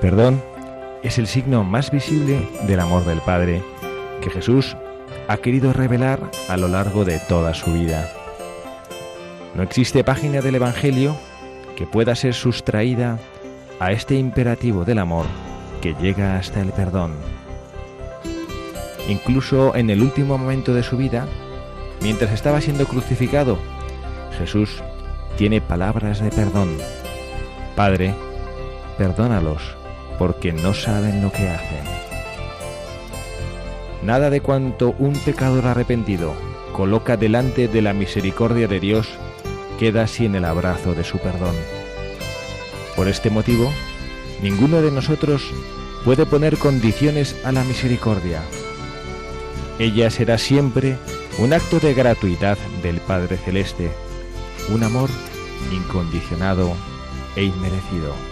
[0.00, 0.42] Perdón
[1.02, 3.62] es el signo más visible del amor del Padre
[4.20, 4.76] que Jesús
[5.28, 8.10] ha querido revelar a lo largo de toda su vida.
[9.54, 11.16] No existe página del Evangelio
[11.76, 13.18] que pueda ser sustraída
[13.78, 15.26] a este imperativo del amor
[15.80, 17.12] que llega hasta el perdón.
[19.08, 21.26] Incluso en el último momento de su vida,
[22.02, 23.58] mientras estaba siendo crucificado,
[24.38, 24.82] Jesús
[25.36, 26.76] tiene palabras de perdón.
[27.74, 28.14] Padre,
[28.98, 29.79] perdónalos,
[30.20, 31.80] porque no saben lo que hacen.
[34.02, 36.34] Nada de cuanto un pecador arrepentido
[36.74, 39.08] coloca delante de la misericordia de Dios
[39.78, 41.54] queda sin el abrazo de su perdón.
[42.96, 43.72] Por este motivo,
[44.42, 45.42] ninguno de nosotros
[46.04, 48.42] puede poner condiciones a la misericordia.
[49.78, 50.98] Ella será siempre
[51.38, 53.90] un acto de gratuidad del Padre Celeste,
[54.68, 55.08] un amor
[55.72, 56.74] incondicionado
[57.36, 58.29] e inmerecido.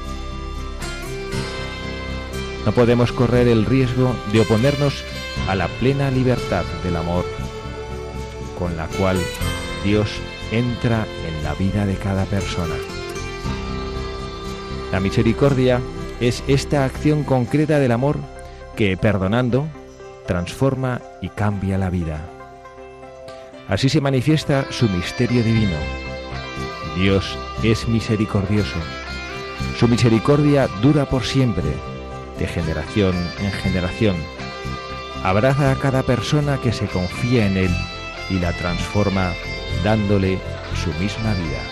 [2.68, 5.02] No podemos correr el riesgo de oponernos
[5.48, 7.24] a la plena libertad del amor,
[8.58, 9.16] con la cual
[9.84, 10.10] Dios
[10.52, 12.74] entra en la vida de cada persona.
[14.92, 15.80] La misericordia
[16.20, 18.18] es esta acción concreta del amor
[18.76, 19.66] que, perdonando,
[20.26, 22.20] transforma y cambia la vida.
[23.66, 25.78] Así se manifiesta su misterio divino.
[26.98, 28.76] Dios es misericordioso.
[29.78, 31.72] Su misericordia dura por siempre,
[32.38, 34.16] de generación en generación.
[35.22, 37.70] Abraza a cada persona que se confía en Él
[38.30, 39.32] y la transforma
[39.84, 40.38] dándole
[40.74, 41.62] su misma vida.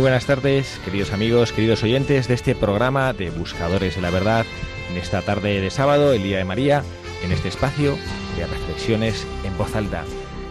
[0.00, 4.46] Muy buenas tardes, queridos amigos, queridos oyentes de este programa de Buscadores de la Verdad,
[4.90, 6.82] en esta tarde de sábado, el Día de María,
[7.22, 7.98] en este espacio
[8.34, 10.04] de reflexiones en voz alta.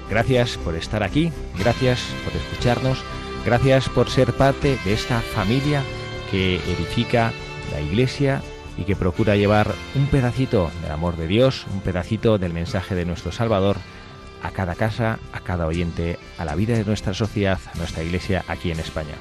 [0.07, 3.03] Gracias por estar aquí, gracias por escucharnos,
[3.43, 5.81] gracias por ser parte de esta familia
[6.29, 7.33] que edifica
[7.71, 8.43] la Iglesia
[8.77, 13.06] y que procura llevar un pedacito del amor de Dios, un pedacito del mensaje de
[13.06, 13.77] nuestro Salvador
[14.44, 18.45] a cada casa, a cada oyente, a la vida de nuestra sociedad, a nuestra iglesia
[18.47, 19.15] aquí en España.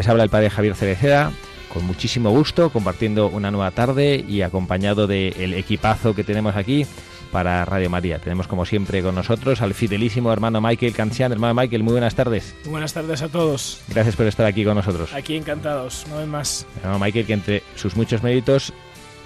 [0.00, 1.30] Les habla el padre Javier Cereceda,
[1.70, 6.86] con muchísimo gusto, compartiendo una nueva tarde y acompañado del equipazo que tenemos aquí
[7.30, 8.18] para Radio María.
[8.18, 11.32] Tenemos como siempre con nosotros al fidelísimo hermano Michael Cancian.
[11.32, 12.54] Hermano Michael, muy buenas tardes.
[12.62, 13.82] Muy buenas tardes a todos.
[13.88, 15.12] Gracias por estar aquí con nosotros.
[15.12, 16.66] Aquí encantados, no vez más.
[16.78, 18.72] Hermano Michael, que entre sus muchos méritos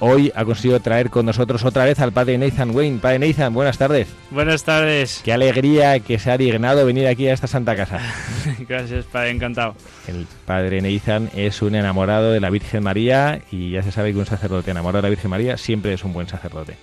[0.01, 2.99] hoy ha conseguido traer con nosotros otra vez al padre Nathan Wayne.
[2.99, 4.09] Padre Nathan, buenas tardes.
[4.31, 5.21] Buenas tardes.
[5.25, 8.01] Qué alegría que se ha dignado venir aquí a esta santa casa.
[8.69, 9.75] Gracias, padre, encantado.
[10.07, 14.19] El padre Nathan es un enamorado de la Virgen María y ya se sabe que
[14.19, 16.77] un sacerdote enamorado de la Virgen María siempre es un buen sacerdote.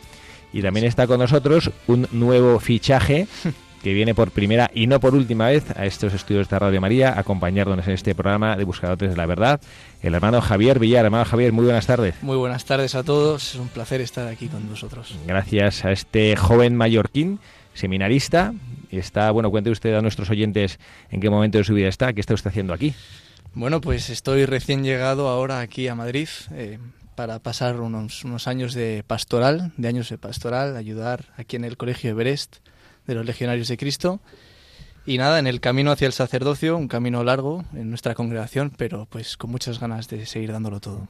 [0.53, 3.27] Y también está con nosotros un nuevo fichaje
[3.81, 7.17] que viene por primera y no por última vez a estos estudios de Radio María,
[7.17, 9.59] acompañándonos en este programa de Buscadores de la Verdad,
[10.01, 11.05] el hermano Javier Villar.
[11.05, 12.15] Hermano Javier, muy buenas tardes.
[12.21, 15.15] Muy buenas tardes a todos, es un placer estar aquí con vosotros.
[15.25, 17.39] Gracias a este joven mallorquín,
[17.73, 18.53] seminarista.
[18.91, 20.79] Está, bueno, cuente usted a nuestros oyentes
[21.09, 22.93] en qué momento de su vida está, qué está usted haciendo aquí.
[23.53, 26.77] Bueno, pues estoy recién llegado ahora aquí a Madrid eh,
[27.15, 31.77] para pasar unos, unos años de pastoral, de años de pastoral, ayudar aquí en el
[31.77, 32.57] Colegio Everest
[33.07, 34.19] de los Legionarios de Cristo.
[35.05, 39.07] Y nada, en el camino hacia el sacerdocio, un camino largo en nuestra congregación, pero
[39.09, 41.07] pues con muchas ganas de seguir dándolo todo.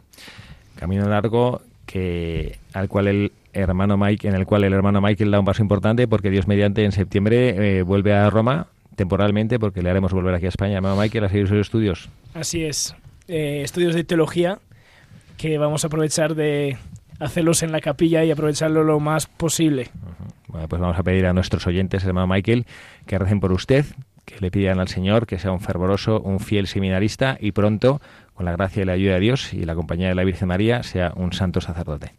[0.76, 5.40] Camino largo que al cual el hermano Mike, en el cual el hermano Michael da
[5.40, 9.90] un paso importante porque Dios mediante en septiembre eh, vuelve a Roma temporalmente porque le
[9.90, 10.76] haremos volver aquí a España.
[10.76, 12.10] Hermano Michael, a seguir sus estudios.
[12.34, 12.96] Así es.
[13.28, 14.60] Eh, estudios de teología
[15.38, 16.78] que vamos a aprovechar de
[17.20, 19.90] hacerlos en la capilla y aprovecharlo lo más posible.
[20.52, 22.66] Bueno, pues vamos a pedir a nuestros oyentes, hermano Michael,
[23.06, 23.86] que recen por usted,
[24.26, 28.02] que le pidan al Señor que sea un fervoroso, un fiel seminarista y pronto,
[28.34, 30.84] con la gracia y la ayuda de Dios y la compañía de la Virgen María,
[30.84, 32.14] sea un santo sacerdote.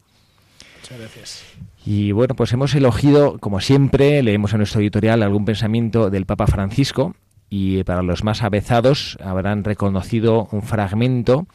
[0.81, 1.45] Muchas gracias.
[1.85, 6.47] Y bueno, pues hemos elogido, como siempre, leemos en nuestro editorial algún pensamiento del Papa
[6.47, 7.15] Francisco
[7.51, 11.47] y para los más avezados habrán reconocido un fragmento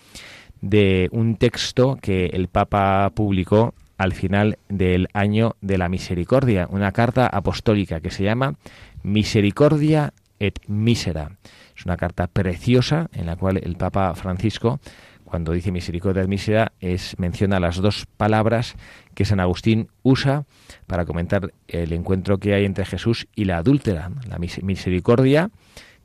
[0.61, 6.91] de un texto que el Papa publicó al final del año de la misericordia, una
[6.91, 8.55] carta apostólica que se llama
[9.03, 11.31] Misericordia et Misera.
[11.75, 14.79] Es una carta preciosa en la cual el Papa Francisco,
[15.25, 18.75] cuando dice misericordia et misera, es, menciona las dos palabras
[19.13, 20.45] que San Agustín usa
[20.85, 24.11] para comentar el encuentro que hay entre Jesús y la adúltera.
[24.27, 25.49] La misericordia,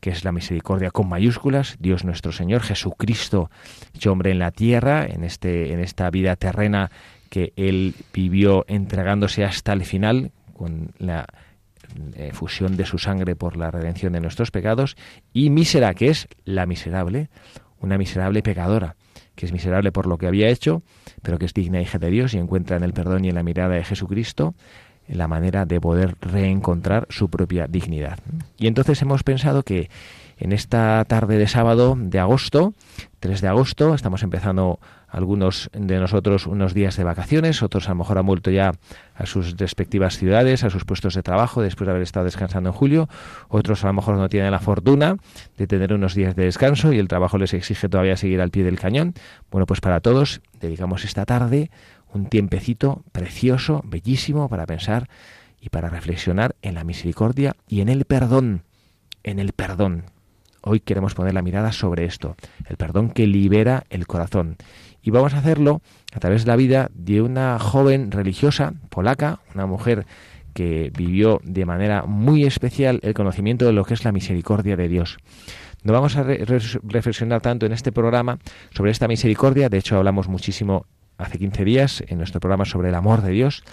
[0.00, 3.50] que es la misericordia con mayúsculas, Dios nuestro Señor, Jesucristo,
[3.94, 6.90] hecho hombre en la tierra, en, este, en esta vida terrena
[7.32, 11.24] que él vivió entregándose hasta el final, con la
[12.12, 14.96] eh, fusión de su sangre por la redención de nuestros pecados,
[15.32, 17.30] y mísera, que es la miserable,
[17.80, 18.96] una miserable pecadora,
[19.34, 20.82] que es miserable por lo que había hecho,
[21.22, 23.42] pero que es digna hija de Dios y encuentra en el perdón y en la
[23.42, 24.54] mirada de Jesucristo
[25.08, 28.18] la manera de poder reencontrar su propia dignidad.
[28.58, 29.88] Y entonces hemos pensado que
[30.36, 32.74] en esta tarde de sábado de agosto,
[33.20, 34.80] 3 de agosto, estamos empezando
[35.12, 38.72] algunos de nosotros unos días de vacaciones, otros a lo mejor han vuelto ya
[39.14, 42.74] a sus respectivas ciudades, a sus puestos de trabajo después de haber estado descansando en
[42.74, 43.08] julio,
[43.48, 45.16] otros a lo mejor no tienen la fortuna
[45.58, 48.64] de tener unos días de descanso y el trabajo les exige todavía seguir al pie
[48.64, 49.12] del cañón.
[49.50, 51.70] Bueno, pues para todos dedicamos esta tarde
[52.14, 55.10] un tiempecito precioso, bellísimo para pensar
[55.60, 58.62] y para reflexionar en la misericordia y en el perdón,
[59.24, 60.04] en el perdón.
[60.62, 62.34] Hoy queremos poner la mirada sobre esto,
[62.66, 64.56] el perdón que libera el corazón
[65.02, 65.82] y vamos a hacerlo
[66.12, 70.06] a través de la vida de una joven religiosa polaca, una mujer
[70.54, 74.88] que vivió de manera muy especial el conocimiento de lo que es la misericordia de
[74.88, 75.18] Dios.
[75.82, 78.38] No vamos a reflexionar tanto en este programa
[78.70, 80.86] sobre esta misericordia, de hecho hablamos muchísimo
[81.18, 83.64] hace 15 días en nuestro programa sobre el amor de Dios.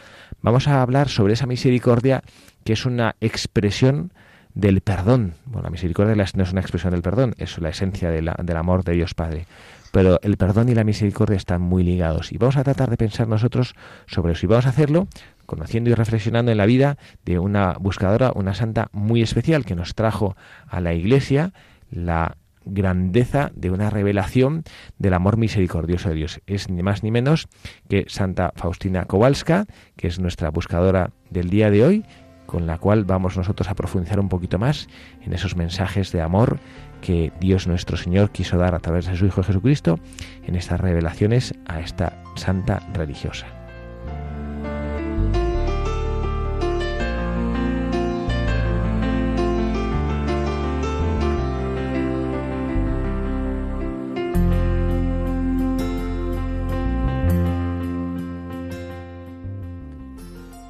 [0.42, 2.24] Vamos a hablar sobre esa misericordia
[2.64, 4.12] que es una expresión
[4.54, 5.34] del perdón.
[5.46, 8.94] Bueno, la misericordia no es una expresión del perdón, es la esencia del amor de
[8.94, 9.46] Dios Padre
[9.92, 13.28] pero el perdón y la misericordia están muy ligados y vamos a tratar de pensar
[13.28, 13.76] nosotros
[14.08, 15.08] sobre eso y vamos a hacerlo
[15.46, 19.96] conociendo y reflexionando en la vida de una buscadora, una santa muy especial que nos
[19.96, 20.36] trajo
[20.68, 21.54] a la iglesia
[21.90, 24.64] la grandeza de una revelación
[25.00, 26.42] del amor misericordioso de Dios.
[26.46, 27.48] Es ni más ni menos
[27.88, 32.06] que Santa Faustina Kowalska, que es nuestra buscadora del día de hoy,
[32.50, 34.88] con la cual vamos nosotros a profundizar un poquito más
[35.22, 36.60] en esos mensajes de amor
[37.00, 40.00] que Dios nuestro Señor quiso dar a través de su Hijo Jesucristo
[40.48, 43.59] en estas revelaciones a esta santa religiosa.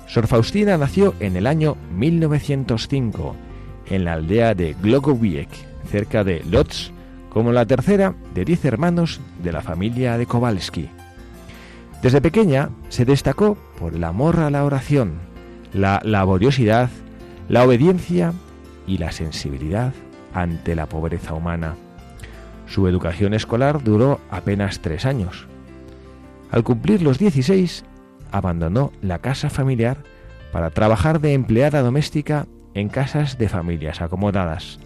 [0.10, 3.36] Sor Faustina nació en el año 1905
[3.92, 5.50] en la aldea de Glogowiec,
[5.88, 6.90] cerca de Lodz,
[7.30, 10.90] como la tercera de diez hermanos de la familia de Kowalski.
[12.02, 15.14] Desde pequeña se destacó por el amor a la oración,
[15.74, 16.90] la laboriosidad,
[17.48, 18.34] la obediencia
[18.88, 19.94] y la sensibilidad
[20.34, 21.76] ante la pobreza humana.
[22.66, 25.46] Su educación escolar duró apenas tres años.
[26.50, 27.86] Al cumplir los 16,
[28.32, 29.98] abandonó la casa familiar
[30.52, 34.80] para trabajar de empleada doméstica en casas de familias acomodadas.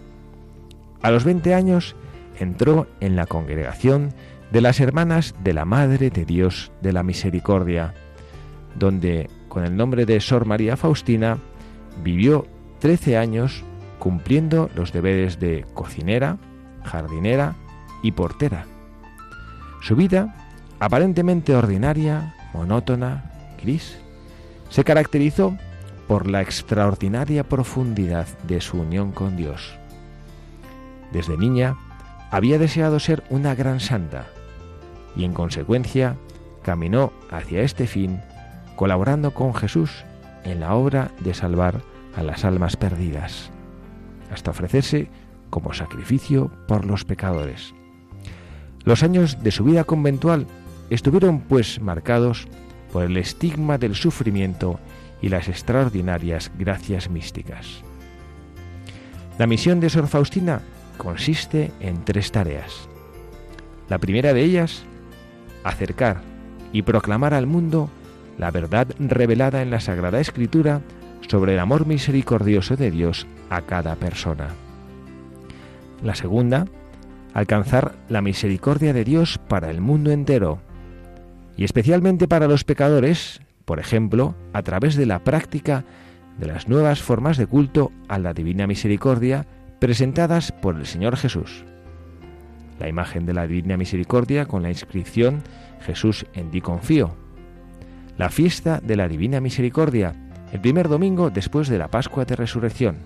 [1.02, 1.96] A los 20 años
[2.38, 4.14] entró en la congregación
[4.50, 7.94] de las Hermanas de la Madre de Dios de la Misericordia,
[8.76, 11.38] donde, con el nombre de Sor María Faustina,
[12.02, 12.46] vivió
[12.80, 13.64] 13 años
[13.98, 16.38] cumpliendo los deberes de cocinera,
[16.84, 17.54] jardinera
[18.02, 18.66] y portera.
[19.80, 20.34] Su vida,
[20.80, 23.33] aparentemente ordinaria, monótona,
[24.68, 25.56] se caracterizó
[26.06, 29.74] por la extraordinaria profundidad de su unión con Dios.
[31.12, 31.76] Desde niña
[32.30, 34.26] había deseado ser una gran santa
[35.16, 36.16] y en consecuencia
[36.62, 38.20] caminó hacia este fin
[38.76, 40.04] colaborando con Jesús
[40.44, 41.80] en la obra de salvar
[42.16, 43.50] a las almas perdidas,
[44.30, 45.08] hasta ofrecerse
[45.50, 47.74] como sacrificio por los pecadores.
[48.84, 50.46] Los años de su vida conventual
[50.90, 52.46] estuvieron pues marcados
[52.94, 54.78] por el estigma del sufrimiento
[55.20, 57.82] y las extraordinarias gracias místicas.
[59.36, 60.60] La misión de Sor Faustina
[60.96, 62.88] consiste en tres tareas.
[63.88, 64.84] La primera de ellas,
[65.64, 66.20] acercar
[66.72, 67.90] y proclamar al mundo
[68.38, 70.80] la verdad revelada en la Sagrada Escritura
[71.28, 74.50] sobre el amor misericordioso de Dios a cada persona.
[76.00, 76.66] La segunda,
[77.32, 80.60] alcanzar la misericordia de Dios para el mundo entero,
[81.56, 85.84] y especialmente para los pecadores, por ejemplo, a través de la práctica
[86.38, 89.46] de las nuevas formas de culto a la Divina Misericordia
[89.78, 91.64] presentadas por el Señor Jesús.
[92.80, 95.42] La imagen de la Divina Misericordia con la inscripción
[95.80, 97.14] Jesús en ti confío.
[98.18, 100.14] La fiesta de la Divina Misericordia,
[100.52, 102.98] el primer domingo después de la Pascua de Resurrección.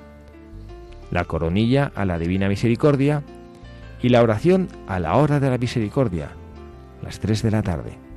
[1.10, 3.22] La coronilla a la Divina Misericordia
[4.02, 6.28] y la oración a la hora de la misericordia,
[7.02, 8.07] las tres de la tarde.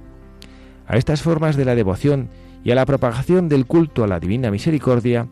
[0.91, 2.27] A estas formas de la devoción
[2.65, 5.25] y a la propagación del culto a la Divina Misericordia,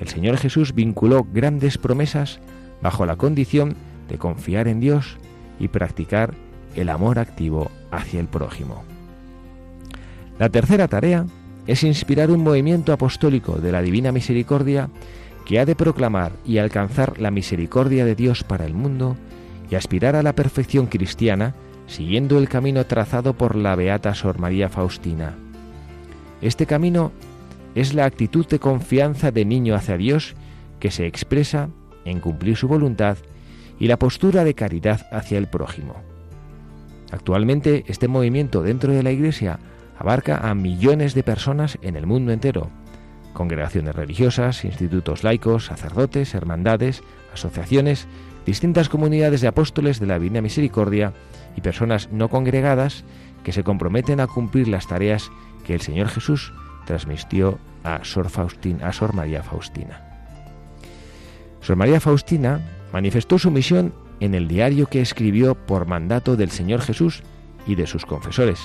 [0.00, 2.40] el Señor Jesús vinculó grandes promesas
[2.82, 3.76] bajo la condición
[4.08, 5.16] de confiar en Dios
[5.60, 6.34] y practicar
[6.74, 8.82] el amor activo hacia el prójimo.
[10.40, 11.26] La tercera tarea
[11.68, 14.90] es inspirar un movimiento apostólico de la Divina Misericordia
[15.46, 19.16] que ha de proclamar y alcanzar la misericordia de Dios para el mundo
[19.70, 21.54] y aspirar a la perfección cristiana
[21.86, 25.34] siguiendo el camino trazado por la Beata Sor María Faustina.
[26.40, 27.12] Este camino
[27.74, 30.34] es la actitud de confianza de niño hacia Dios
[30.80, 31.68] que se expresa
[32.04, 33.18] en cumplir su voluntad
[33.78, 35.96] y la postura de caridad hacia el prójimo.
[37.10, 39.58] Actualmente este movimiento dentro de la Iglesia
[39.98, 42.70] abarca a millones de personas en el mundo entero,
[43.32, 48.06] congregaciones religiosas, institutos laicos, sacerdotes, hermandades, asociaciones,
[48.46, 51.12] distintas comunidades de apóstoles de la Divina Misericordia
[51.56, 53.04] y personas no congregadas
[53.42, 55.30] que se comprometen a cumplir las tareas
[55.64, 56.52] que el Señor Jesús
[56.86, 60.00] transmitió a Sor, Faustina, a Sor María Faustina.
[61.60, 62.60] Sor María Faustina
[62.92, 67.22] manifestó su misión en el diario que escribió por mandato del Señor Jesús
[67.66, 68.60] y de sus confesores.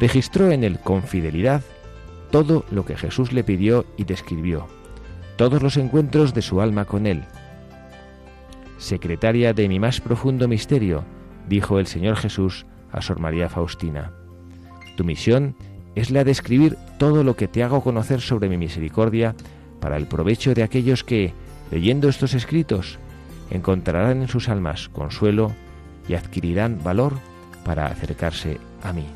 [0.00, 1.62] Registró en él con fidelidad
[2.30, 4.66] todo lo que Jesús le pidió y describió,
[5.36, 7.24] todos los encuentros de su alma con él.
[8.78, 11.04] Secretaria de mi más profundo misterio,
[11.48, 14.12] dijo el Señor Jesús a Sor María Faustina.
[14.96, 15.54] Tu misión
[15.94, 19.34] es la de escribir todo lo que te hago conocer sobre mi misericordia
[19.80, 21.32] para el provecho de aquellos que,
[21.70, 22.98] leyendo estos escritos,
[23.50, 25.52] encontrarán en sus almas consuelo
[26.08, 27.14] y adquirirán valor
[27.64, 29.06] para acercarse a mí.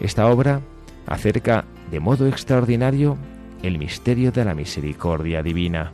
[0.00, 0.60] Esta obra
[1.06, 3.16] acerca de modo extraordinario
[3.62, 5.92] el misterio de la misericordia divina.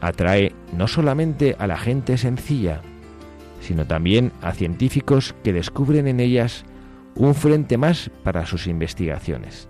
[0.00, 2.80] Atrae no solamente a la gente sencilla,
[3.64, 6.64] sino también a científicos que descubren en ellas
[7.16, 9.68] un frente más para sus investigaciones.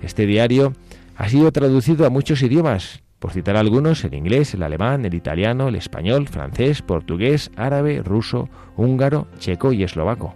[0.00, 0.74] Este diario
[1.16, 5.68] ha sido traducido a muchos idiomas, por citar algunos, el inglés, el alemán, el italiano,
[5.68, 10.34] el español, francés, portugués, árabe, ruso, húngaro, checo y eslovaco.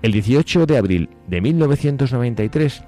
[0.00, 2.84] El 18 de abril de 1993,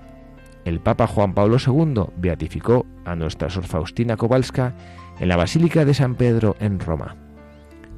[0.65, 4.75] el Papa Juan Pablo II beatificó a Nuestra Sor Faustina Kowalska
[5.19, 7.20] en la Basílica de San Pedro en Roma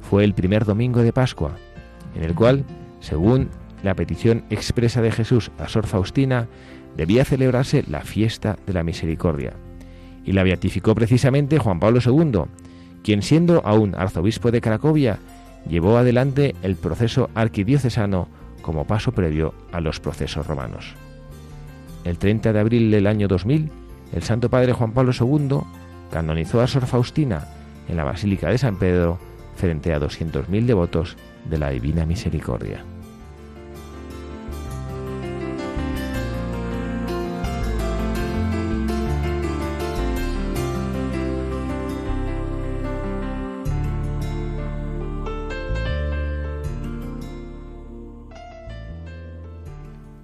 [0.09, 1.55] fue el primer domingo de Pascua,
[2.15, 2.65] en el cual,
[2.99, 3.49] según
[3.81, 6.47] la petición expresa de Jesús a Sor Faustina,
[6.95, 9.53] debía celebrarse la fiesta de la misericordia.
[10.23, 12.43] Y la beatificó precisamente Juan Pablo II,
[13.03, 15.19] quien siendo aún arzobispo de Cracovia,
[15.67, 18.27] llevó adelante el proceso arquidiocesano
[18.61, 20.93] como paso previo a los procesos romanos.
[22.05, 23.69] El 30 de abril del año 2000,
[24.13, 25.59] el Santo Padre Juan Pablo II
[26.11, 27.47] canonizó a Sor Faustina
[27.89, 29.19] en la Basílica de San Pedro
[29.55, 32.83] frente a 200.000 devotos de la Divina Misericordia.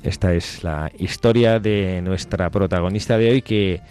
[0.10, 3.82] Esta es la historia de nuestra protagonista de hoy que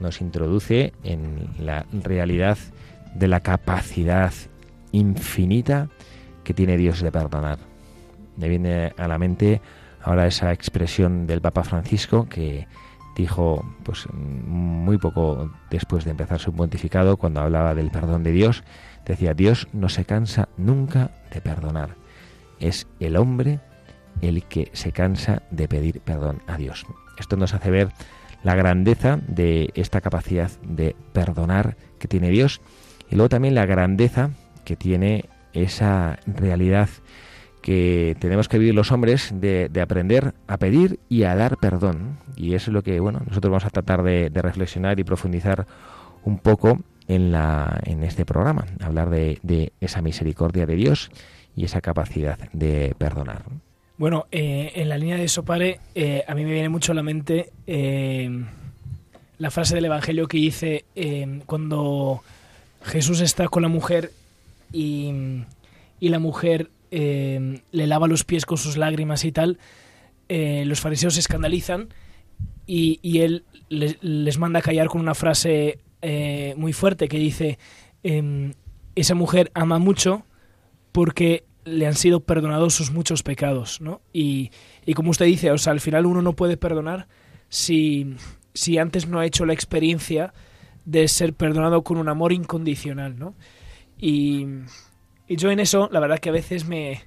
[0.00, 2.58] nos introduce en la realidad
[3.14, 4.32] de la capacidad
[4.92, 5.88] infinita
[6.44, 7.58] que tiene Dios de perdonar.
[8.36, 9.60] Me viene a la mente
[10.02, 12.66] ahora esa expresión del Papa Francisco que
[13.16, 18.64] dijo pues muy poco después de empezar su pontificado cuando hablaba del perdón de Dios,
[19.04, 21.96] decía Dios no se cansa nunca de perdonar.
[22.58, 23.60] Es el hombre
[24.22, 26.86] el que se cansa de pedir perdón a Dios.
[27.18, 27.92] Esto nos hace ver
[28.42, 32.60] la grandeza de esta capacidad de perdonar que tiene Dios
[33.10, 34.30] y luego también la grandeza
[34.70, 36.88] que tiene esa realidad
[37.60, 42.18] que tenemos que vivir los hombres de, de, aprender a pedir y a dar perdón.
[42.36, 45.66] Y eso es lo que, bueno, nosotros vamos a tratar de, reflexionar y profundizar
[46.22, 51.10] un poco en, la, en este programa, hablar de, esa misericordia de Dios
[51.56, 53.42] y esa capacidad de perdonar.
[53.98, 57.02] Bueno, eh, en la línea de Sopare, eh, a mí me viene mucho a la
[57.02, 58.30] mente eh,
[59.38, 60.84] la frase del Evangelio que dice
[61.46, 62.22] cuando
[62.84, 64.12] Jesús está con la mujer
[64.72, 65.12] y,
[65.98, 69.58] y la mujer le lava los pies con sus lágrimas y tal,
[70.28, 71.88] los fariseos se escandalizan
[72.66, 75.78] y, y él les, manda a callar con una frase
[76.56, 77.58] muy fuerte que dice,
[78.02, 78.52] em,
[78.96, 80.24] esa mujer ama mucho
[80.92, 84.00] porque le han sido perdonados sus muchos pecados, ¿no?
[84.12, 84.50] Y,
[84.86, 87.06] y como usted dice, o sea, al final uno no puede perdonar
[87.48, 88.16] si,
[88.54, 90.32] si antes no ha hecho la experiencia
[90.84, 93.34] de ser perdonado con un amor incondicional, ¿no?
[94.00, 94.46] Y,
[95.28, 97.02] yo en eso, la verdad que a veces me.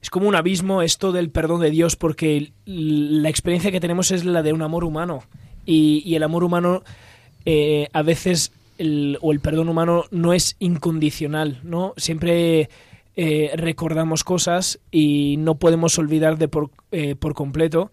[0.00, 4.24] Es como un abismo esto del perdón de Dios, porque la experiencia que tenemos es
[4.24, 5.24] la de un amor humano.
[5.64, 6.82] Y, el amor humano
[7.44, 8.52] eh, a veces
[9.20, 11.94] o el perdón humano no es incondicional, ¿no?
[11.96, 12.68] Siempre
[13.16, 17.90] eh, recordamos cosas y no podemos olvidar de por, eh, por completo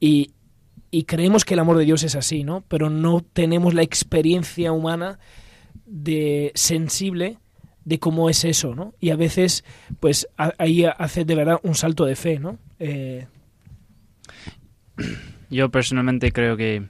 [0.00, 0.32] y,
[0.96, 2.64] y, creemos que el amor de Dios es así, ¿no?
[2.68, 5.18] Pero no tenemos la experiencia humana
[5.86, 7.38] de sensible
[7.84, 8.94] de cómo es eso, ¿no?
[9.00, 9.64] Y a veces,
[10.00, 12.58] pues ahí hace de verdad un salto de fe, ¿no?
[12.78, 13.26] Eh...
[15.50, 16.84] Yo personalmente creo que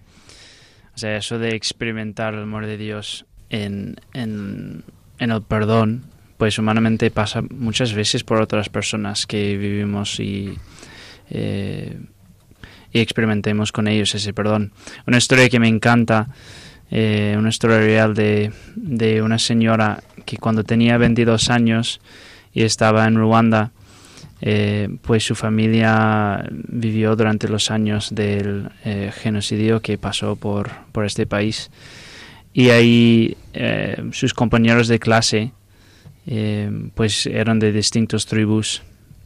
[0.94, 4.84] o sea, eso de experimentar el amor de Dios en, en,
[5.18, 6.04] el perdón,
[6.38, 10.56] pues humanamente pasa muchas veces por otras personas que vivimos y,
[11.30, 11.98] eh,
[12.94, 14.72] y experimentemos con ellos ese perdón.
[15.06, 16.28] Una historia que me encanta,
[16.92, 22.00] eh, una historia real de, de una señora que cuando tenía 22 años
[22.54, 23.72] y estaba en Ruanda,
[24.40, 31.04] eh, pues su familia vivió durante los años del eh, genocidio que pasó por, por,
[31.04, 31.72] este país.
[32.52, 33.36] Y ahí
[34.12, 35.50] sus compañeros de clase
[36.94, 38.82] pues eran de distintos tribus,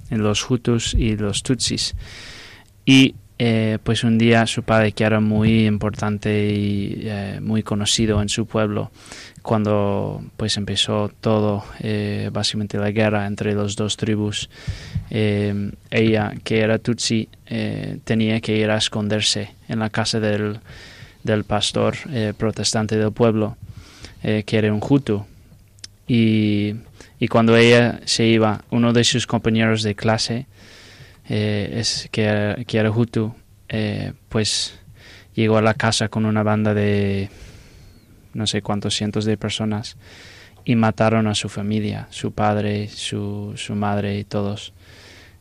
[0.09, 1.94] los Hutus y los Tutsis.
[2.87, 7.09] Y eh, pues un día su padre, que era muy importante y
[7.40, 8.90] muy conocido en su pueblo,
[9.48, 14.51] cuando pues empezó todo, eh, básicamente la guerra entre las dos tribus,
[15.09, 20.61] eh, ella, que era Tutsi, eh, tenía que ir a esconderse en la casa del,
[21.22, 21.96] del pastor
[22.37, 23.57] protestante del pueblo,
[24.20, 25.24] que era un Hutu.
[26.07, 26.74] Y,
[27.18, 30.46] y, cuando ella se iba, uno de sus compañeros de clase,
[31.29, 33.35] es, que, era, Hutu,
[34.29, 34.79] pues
[35.35, 37.31] llegó a la casa con una banda de
[38.35, 39.97] no sé cuántos cientos de personas
[40.64, 44.73] y mataron a su familia, su padre, su, su madre y todos.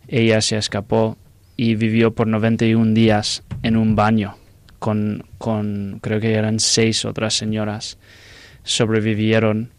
[0.08, 1.18] Ella se escapó
[1.56, 4.38] y vivió por 91 días en un baño
[4.80, 7.98] con, con creo que eran seis otras señoras.
[8.64, 9.72] Sobrevivieron.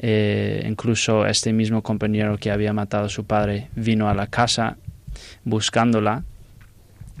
[0.00, 4.76] Eh, incluso este mismo compañero que había matado a su padre vino a la casa
[5.44, 6.24] buscándola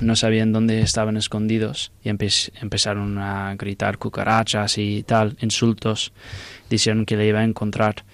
[0.00, 2.28] no sabían dónde estaban escondidos y empe
[2.60, 6.12] empezaron a gritar cucarachas y tal, insultos.
[6.70, 8.04] Dijeron que le iba a encontrar.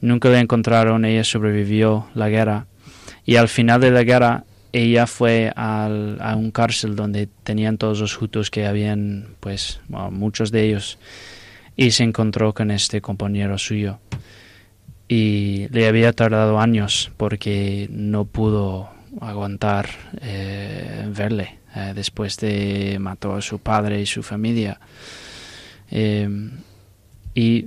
[0.00, 2.66] Nunca le encontraron, ella sobrevivió la guerra.
[3.24, 5.88] Y al final de la guerra, ella fue a
[6.36, 10.98] un cárcel donde tenían todos los hutus que habían, pues, muchos de ellos,
[11.76, 13.98] y se encontró con este compañero suyo.
[15.08, 19.88] Y le había tardado años porque no pudo aguantar
[20.20, 24.80] eh, verle eh, después de mató a su padre y su familia.
[25.90, 26.28] Eh,
[27.34, 27.66] y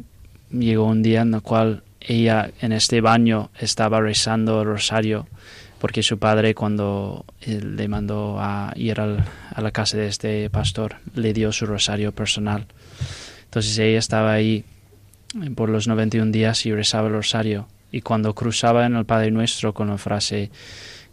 [0.52, 5.28] llegó un día en el cual ella en este baño estaba rezando el rosario
[5.80, 10.98] porque su padre cuando le mandó a ir al, a la casa de este pastor
[11.16, 12.68] le dio su rosario personal.
[13.46, 14.66] Entonces ella estaba ahí
[15.56, 17.68] por los 91 días y rezaba el rosario.
[17.92, 20.52] Y cuando cruzaba en el Padre Nuestro con la frase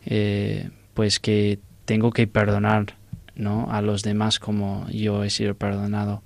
[0.07, 2.95] eh, pues que tengo que perdonar
[3.35, 3.71] ¿no?
[3.71, 6.23] a los demás como yo he sido perdonado,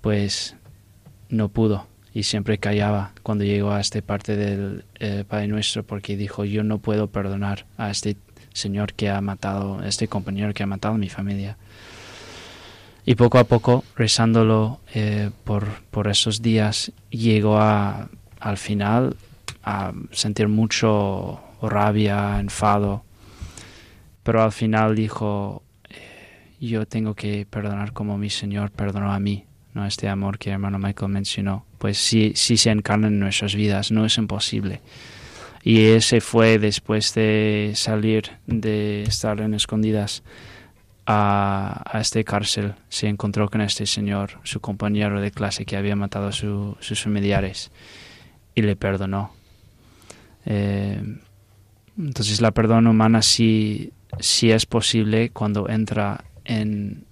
[0.00, 0.56] pues
[1.28, 6.16] no pudo y siempre callaba cuando llegó a esta parte del eh, Padre Nuestro porque
[6.16, 8.16] dijo yo no puedo perdonar a este
[8.54, 11.58] señor que ha matado, a este compañero que ha matado a mi familia.
[13.04, 18.08] Y poco a poco, rezándolo eh, por, por esos días, llegó a,
[18.40, 19.16] al final
[19.62, 23.04] a sentir mucho rabia, enfado,
[24.22, 29.44] pero al final dijo, eh, yo tengo que perdonar como mi Señor perdonó a mí,
[29.74, 29.86] ¿no?
[29.86, 34.04] Este amor que hermano Michael mencionó, pues sí, sí se encarna en nuestras vidas, no
[34.04, 34.80] es imposible.
[35.62, 40.22] Y ese fue después de salir de estar en escondidas
[41.06, 45.96] a, a este cárcel, se encontró con este señor, su compañero de clase que había
[45.96, 47.70] matado a sus familiares,
[48.54, 49.32] y le perdonó.
[50.46, 51.00] Eh,
[51.98, 57.04] entonces la perdón humana sí, sí es posible cuando entra en,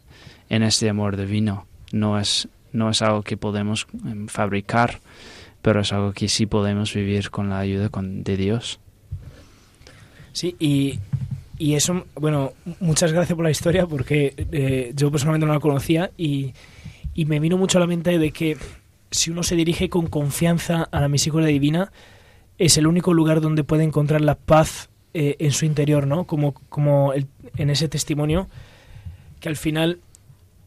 [0.49, 1.67] en este amor divino.
[1.93, 5.01] No es, no es algo que podemos em, fabricar,
[5.63, 8.81] pero es algo que sí podemos vivir con la ayuda de Dios.
[10.33, 10.99] Sí, y,
[11.59, 16.11] y eso, bueno, muchas gracias por la historia porque eh, yo personalmente no la conocía
[16.17, 16.53] y,
[17.15, 18.57] y, me vino mucho a la mente de que
[19.11, 21.93] si uno se dirige con confianza a la misericordia divina,
[22.59, 26.25] es el único lugar donde puede encontrar la paz eh, en su interior, ¿no?
[26.25, 28.49] Como, como en ese testimonio
[29.41, 30.01] que al final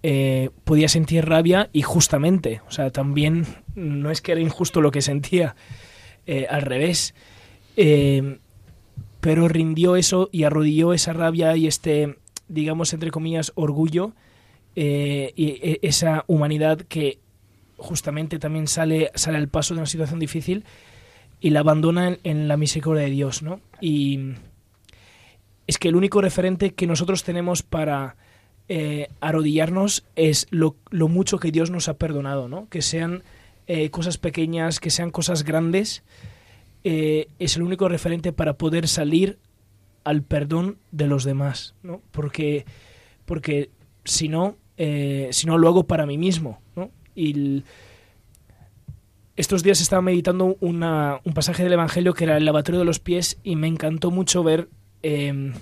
[0.03, 3.45] eh, podía sentir rabia y justamente, o sea, también
[3.75, 5.55] no es que era injusto lo que sentía,
[6.25, 7.13] eh, al revés,
[9.19, 14.13] pero rindió eso y arrodilló esa rabia y este, digamos, entre comillas, orgullo
[14.75, 14.81] y
[15.37, 17.19] e, esa humanidad que
[17.77, 20.65] justamente también sale, sale al paso de una situación difícil
[21.39, 23.59] y la abandona en, la misericordia de Dios, ¿no?
[23.79, 24.33] Y
[25.67, 28.15] es que el único referente que nosotros tenemos para
[28.69, 32.67] eh, arrodillarnos es lo, mucho que Dios nos ha perdonado, ¿no?
[32.69, 33.23] Que sean
[33.67, 36.03] eh, cosas pequeñas, que sean cosas grandes,
[36.83, 39.37] eh, es el único referente para poder salir
[40.03, 42.01] al perdón de los demás, ¿no?
[42.11, 42.65] Porque,
[43.25, 43.69] porque
[44.05, 46.91] si no, si no lo hago para mí mismo, ¿no?
[47.13, 47.63] Y
[49.37, 53.39] estos días estaba meditando un pasaje del Evangelio que era el lavatorio de los pies
[53.43, 54.67] y me encantó mucho ver
[55.03, 55.53] em,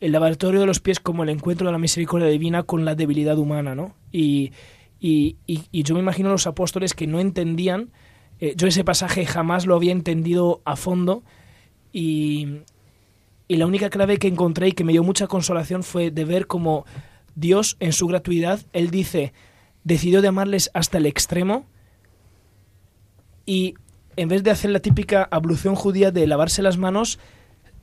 [0.00, 3.38] el lavatorio de los pies como el encuentro de la misericordia divina con la debilidad
[3.38, 3.94] humana, ¿no?
[4.10, 4.52] Y,
[5.00, 7.92] yo me imagino los apóstoles que no entendían,
[8.40, 11.22] eh, yo ese pasaje jamás lo había entendido a fondo
[11.92, 12.62] y,
[13.46, 16.48] y la única clave que encontré y que me dio mucha consolación fue de ver
[16.48, 16.84] como
[17.36, 19.32] Dios en su gratuidad, Él dice,
[19.84, 21.64] decidió de amarles hasta el extremo,
[23.48, 23.76] y
[24.16, 27.18] en vez de hacer la típica ablución judía de lavarse las manos,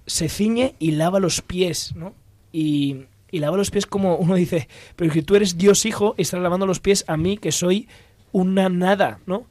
[0.06, 2.14] se ciñe y lava los pies, ¿no?
[2.54, 6.40] Y, lava los pies como uno dice, pero que tú eres Dios hijo y estás
[6.40, 7.90] lavando los pies a mí que soy
[8.32, 9.48] una nada, ¿no?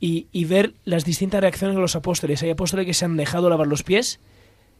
[0.00, 2.42] Y, y, ver las distintas reacciones de los apóstoles.
[2.42, 4.18] Hay apóstoles que se han dejado lavar los pies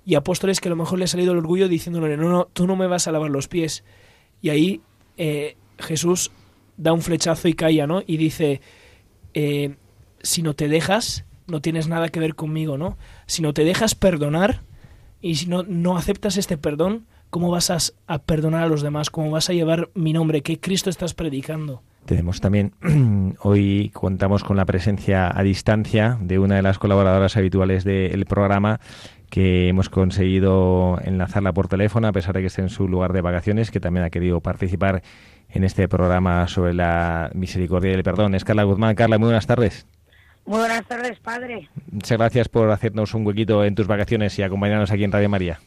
[0.04, 2.66] y apóstoles que a lo mejor le ha salido el orgullo diciéndole, no, no, tú
[2.66, 3.84] no me vas a lavar los pies.
[4.42, 4.80] Y ahí
[5.18, 6.32] eh, Jesús
[6.76, 8.02] da un flechazo y calla, ¿no?
[8.04, 8.60] Y dice,
[9.34, 9.76] eh,
[10.22, 12.96] si no te dejas, no tienes nada que ver conmigo, ¿no?
[13.26, 14.62] Si no te dejas perdonar
[15.20, 19.10] y si no, no aceptas este perdón, ¿cómo vas a, perdonar a los demás?
[19.10, 20.42] ¿Cómo vas a llevar mi nombre?
[20.42, 21.82] ¿Qué Cristo estás predicando?
[22.04, 22.72] Tenemos también,
[23.42, 28.80] hoy contamos con la presencia a distancia de una de las colaboradoras habituales del programa
[29.28, 33.20] que hemos conseguido enlazarla por teléfono a pesar de que esté en su lugar de
[33.20, 35.02] vacaciones, que también ha querido participar
[35.50, 38.34] en este programa sobre la misericordia y el perdón.
[38.34, 38.94] Es Carla Guzmán.
[38.94, 39.86] Carla, muy buenas tardes.
[40.48, 41.68] Muy buenas tardes, padre.
[41.92, 45.60] Muchas gracias por hacernos un huequito en tus vacaciones y acompañarnos aquí en Radio María.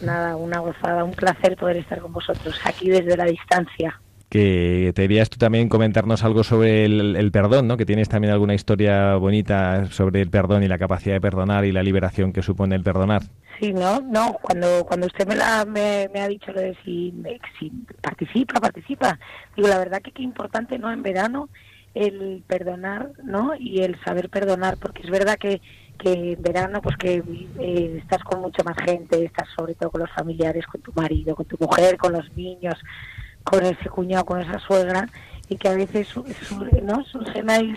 [0.00, 4.00] Nada, una gozada, un placer poder estar con vosotros aquí desde la distancia.
[4.30, 7.76] Que te deberías tú también comentarnos algo sobre el, perdón, ¿no?
[7.76, 11.72] Que tienes también alguna historia bonita sobre el perdón y la capacidad de perdonar y
[11.72, 13.20] la liberación que supone el perdonar.
[13.60, 14.38] Sí, no, no.
[14.40, 17.12] Cuando cuando usted me, la, me, ha dicho lo de si,
[17.58, 19.18] si participa, participa.
[19.54, 20.90] Digo, la verdad que qué importante, ¿no?
[20.90, 21.50] En verano
[21.96, 23.54] el perdonar, ¿no?
[23.58, 25.62] Y el saber perdonar, porque es verdad que,
[25.98, 27.22] que en verano, pues que
[27.58, 31.34] eh, estás con mucha más gente, estás sobre todo con los familiares, con tu marido,
[31.34, 32.74] con tu mujer, con los niños,
[33.42, 35.08] con ese cuñado, con esa suegra,
[35.48, 36.08] y que a veces
[36.82, 37.04] ¿no?
[37.04, 37.74] surgen ahí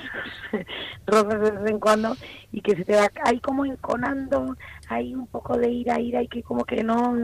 [1.08, 2.18] roces de vez en cuando
[2.52, 4.58] y que se te va ahí como enconando,
[4.90, 7.16] hay un poco de ira, ira y que como que no,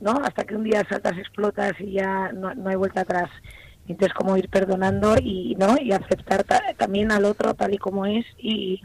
[0.00, 0.10] ¿no?
[0.24, 3.30] Hasta que un día saltas, explotas y ya no, no hay vuelta atrás.
[3.90, 6.44] Entonces, como ir perdonando y no y aceptar
[6.76, 8.80] también al otro tal y como es y,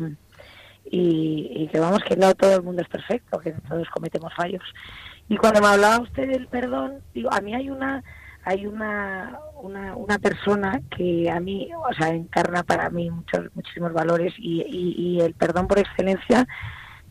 [0.85, 4.63] y, que vamos, que no todo el mundo es perfecto, que todos cometemos fallos.
[5.29, 8.03] Y cuando me hablaba usted del perdón, digo, a mí hay una
[8.47, 13.91] hay una, una, una persona que a mí, o sea, encarna para mí muchos muchísimos
[13.91, 16.47] valores y, y el perdón por excelencia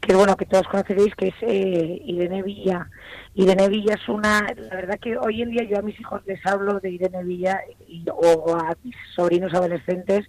[0.04, 2.88] que bueno, que todos conoceréis, que es eh, Irene Villa.
[3.34, 6.44] Irene Villa es una, la verdad que hoy en día yo a mis hijos les
[6.46, 10.26] hablo de Irene Villa y, o a mis sobrinos adolescentes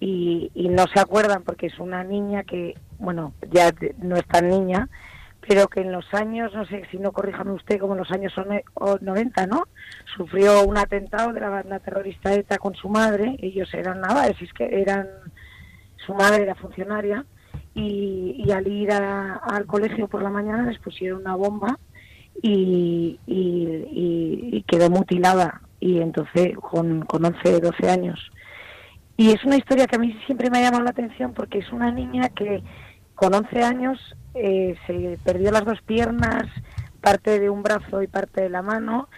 [0.00, 4.88] y, no se acuerdan porque es una niña que, bueno, ya no es tan niña,
[5.46, 8.34] pero que en los años, no sé si no corríjame usted, como en los años
[9.00, 9.64] 90, ¿no?
[10.16, 14.52] Sufrió un atentado de la banda terrorista ETA con su madre, ellos eran nada, es
[14.52, 15.08] que eran
[16.04, 17.24] su madre era funcionaria
[17.76, 21.78] y, al ir al colegio por la mañana les pusieron una bomba
[22.42, 28.32] y, y, quedó mutilada y entonces con, con 11, 12 años.
[29.18, 31.70] Y es una historia que a mí siempre me ha llamado la atención porque es
[31.72, 32.62] una niña que
[33.14, 33.98] con 11 años
[34.34, 36.44] eh, se perdió las dos piernas,
[37.00, 39.08] parte de un brazo y parte de la mano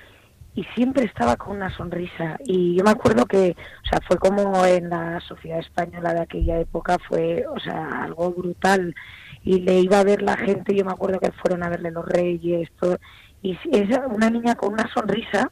[0.55, 2.37] y siempre estaba con una sonrisa.
[2.45, 6.59] Y yo me acuerdo que, o sea, fue como en la sociedad española de aquella
[6.59, 8.95] época, fue, o sea, algo brutal.
[9.45, 12.05] Y le iba a ver la gente, yo me acuerdo que fueron a verle los
[12.05, 12.99] reyes, todo.
[13.41, 15.51] Y es una niña con una sonrisa.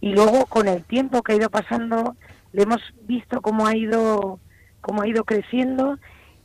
[0.00, 2.16] Y luego, con el tiempo que ha ido pasando,
[2.52, 4.40] le hemos visto cómo ha ido,
[4.80, 5.98] cómo ha ido creciendo.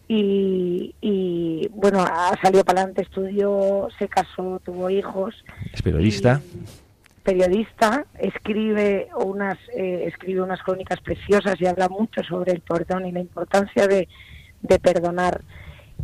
[0.08, 5.34] Y, y bueno, ha salido para adelante, estudió, se casó, tuvo hijos.
[5.74, 6.40] Es periodista
[7.26, 13.12] periodista, escribe unas, eh, escribe unas crónicas preciosas y habla mucho sobre el perdón y
[13.12, 14.08] la importancia de,
[14.82, 15.42] perdonar.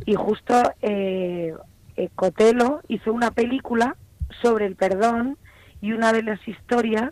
[0.06, 1.54] Y justo eh,
[1.96, 3.96] eh, Cotelo hizo una película
[4.42, 5.38] sobre el perdón
[5.82, 7.12] y una de las historias,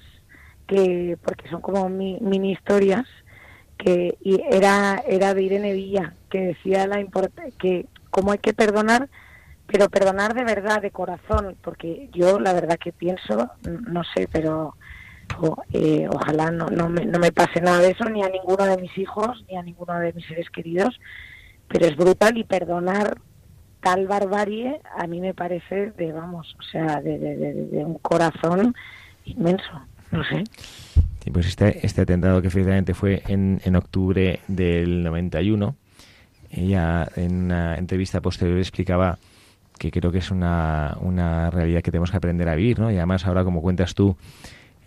[0.67, 3.05] que porque son como mini historias,
[3.77, 4.17] que
[4.51, 7.03] era, era de Irene Villa, que decía la
[7.57, 9.09] que cómo hay que perdonar
[9.71, 13.51] pero perdonar de verdad, de corazón, porque yo la verdad que pienso,
[13.87, 14.75] no sé, pero
[15.73, 18.77] eh, ojalá no, no, me, no me pase nada de eso, ni a ninguno de
[18.77, 20.99] mis hijos, ni a ninguno de mis seres queridos,
[21.67, 23.17] pero es brutal y perdonar
[23.81, 28.75] tal barbarie a mí me parece de, vamos, o sea, de, de, un corazón
[29.25, 29.71] inmenso,
[30.11, 30.43] no sé.
[31.23, 35.75] Sí, pues este, este atentado que efectivamente fue en, en octubre del 91,
[36.51, 39.19] ella en una entrevista posterior explicaba
[39.79, 42.91] que creo que es una, una realidad que tenemos que aprender a vivir, ¿no?
[42.91, 44.15] Y además ahora, como cuentas tú,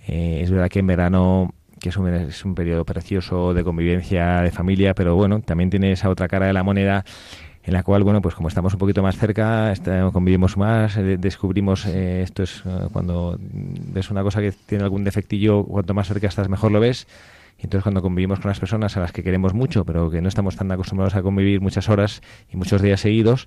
[0.06, 4.40] eh, es verdad que en verano que es un, es un periodo precioso de convivencia,
[4.42, 7.04] de familia, pero bueno, también tiene esa otra cara de la moneda
[7.64, 9.72] en la cual, bueno, pues como estamos un poquito más cerca,
[10.12, 15.64] convivimos más, eh, descubrimos, eh, esto es cuando ves una cosa que tiene algún defectillo,
[15.64, 17.06] cuanto más cerca estás, mejor lo ves.
[17.58, 20.28] Y entonces cuando convivimos con las personas a las que queremos mucho, pero que no
[20.28, 23.46] estamos tan acostumbrados a convivir muchas horas y muchos días seguidos,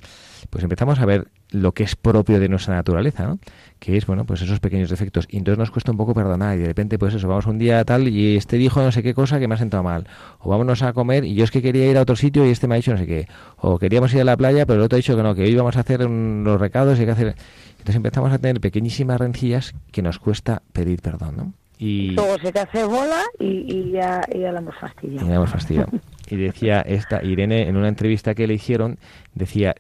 [0.50, 3.39] pues empezamos a ver lo que es propio de nuestra naturaleza, ¿no?
[3.80, 5.28] Que es, bueno, pues esos pequeños defectos.
[5.30, 7.84] Y entonces nos cuesta un poco perdonar y de repente, pues eso, vamos un día
[7.84, 10.08] tal y este dijo no sé qué cosa que me ha sentado mal.
[10.39, 12.68] O vámonos a comer y yo es que quería ir a otro sitio y este
[12.68, 13.28] me ha dicho no sé qué.
[13.58, 15.56] O queríamos ir a la playa pero el otro ha dicho que no, que hoy
[15.56, 17.36] vamos a hacer los recados y hay que hacer...
[17.72, 21.64] Entonces empezamos a tener pequeñísimas rencillas que nos cuesta pedir perdón, ¿no?
[21.77, 25.27] Y luego se te hace bola y, ya, ya la hemos fastidiado.
[25.27, 25.89] Y hemos fastidiado.
[26.29, 28.97] y decía esta Irene en una entrevista que le hicieron,
[29.33, 29.75] decía,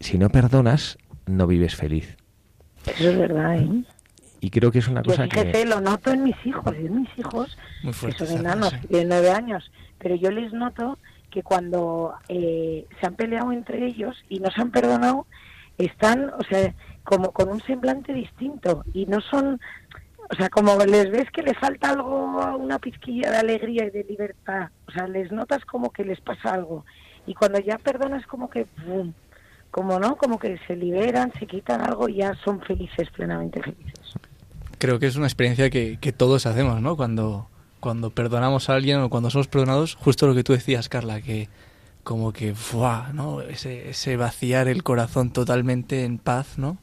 [0.00, 2.16] si no perdonas, no vives feliz.
[2.86, 3.84] Eso es verdad, ¿eh?
[4.40, 5.64] Y creo que es una cosa fíjate, que...
[5.66, 10.14] lo noto en mis hijos, en mis hijos, que son enanos, de nueve años, pero
[10.14, 10.98] yo les noto
[11.30, 15.26] que cuando eh, se han peleado entre ellos y no se han perdonado,
[15.76, 16.74] están, o sea,
[17.04, 19.60] como con un semblante distinto y no son
[20.30, 24.04] o sea, como les ves que le falta algo, una pizquilla de alegría y de
[24.04, 26.84] libertad, o sea, les notas como que les pasa algo.
[27.26, 28.66] Y cuando ya perdonas, como que,
[29.72, 34.14] como no, como que se liberan, se quitan algo y ya son felices, plenamente felices.
[34.78, 36.96] Creo que es una experiencia que, que todos hacemos, ¿no?
[36.96, 37.48] Cuando,
[37.80, 41.48] cuando perdonamos a alguien o cuando somos perdonados, justo lo que tú decías, Carla, que
[42.04, 43.12] como que, ¡fuah!
[43.12, 43.42] ¿no?
[43.42, 46.78] Ese, ese vaciar el corazón totalmente en paz, ¿no?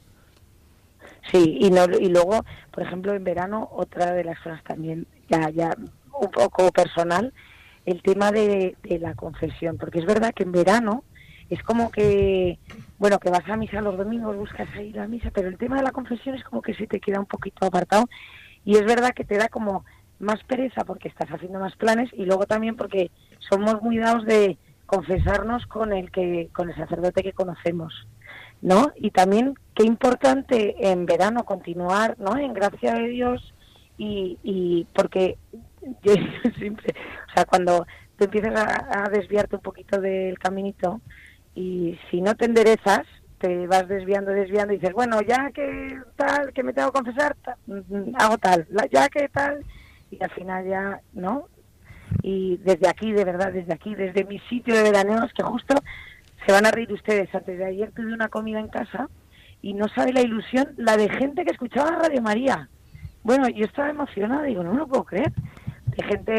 [1.32, 5.50] Sí, y, no, y luego, por ejemplo, en verano, otra de las cosas también, ya,
[5.50, 5.76] ya
[6.14, 7.34] un poco personal,
[7.86, 11.04] el tema de, la confesión, porque es verdad que en verano
[11.50, 12.60] es como que,
[12.98, 15.84] bueno, que vas a misa los domingos, buscas ir a misa, pero el tema de
[15.84, 18.06] la confesión es como que se te queda un poquito apartado
[18.66, 19.86] y es verdad que te da como
[20.20, 24.58] más pereza porque estás haciendo más planes y luego también porque somos muy dados de
[24.86, 27.94] confesarnos con el que con el sacerdote que conocemos.
[28.62, 28.92] ¿no?
[28.96, 32.36] Y también qué importante en verano continuar, ¿no?
[32.36, 33.54] En gracia de Dios
[33.96, 35.38] y, y porque
[36.58, 36.96] siempre,
[37.30, 37.86] o sea, cuando
[38.18, 41.00] te empiezas a, desviarte un poquito del caminito
[41.54, 43.06] y si no te enderezas,
[43.38, 47.36] te vas desviando, desviando y dices, bueno, ya que tal, que me tengo que confesar,
[47.68, 49.64] mm, hago tal, ya que tal,
[50.10, 51.50] y al final ya, ¿no?
[52.24, 55.76] Y desde aquí, de verdad, desde aquí, desde mi sitio de veraneos, que justo
[56.48, 57.34] se van a reír ustedes.
[57.36, 59.08] Antes de ayer tuve una comida en casa
[59.68, 62.70] y no sabe la ilusión, la de gente que escuchaba Radio María.
[63.22, 65.34] Bueno, yo estaba emocionada, digo, no lo puedo creer.
[65.88, 66.32] De gente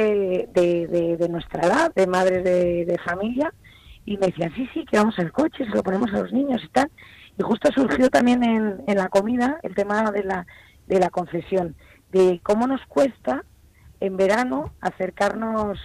[0.54, 3.52] de, de, nuestra edad, de madres de, familia,
[4.06, 6.62] y me decían, sí, sí, que vamos al coche, se lo ponemos a los niños
[6.64, 6.90] y tal.
[7.38, 10.46] Y justo surgió también en, en la comida el tema de la,
[10.86, 11.76] de la confesión,
[12.10, 13.44] de cómo nos cuesta
[14.00, 15.78] en verano acercarnos,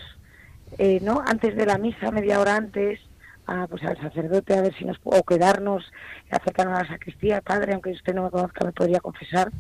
[0.77, 1.21] eh, ¿no?
[1.27, 3.01] Antes de la misa, media hora antes,
[3.47, 5.84] a, pues, al sacerdote a ver si nos o quedarnos
[6.29, 9.51] acercarnos a la sacristía padre aunque usted no me conozca me podría confesar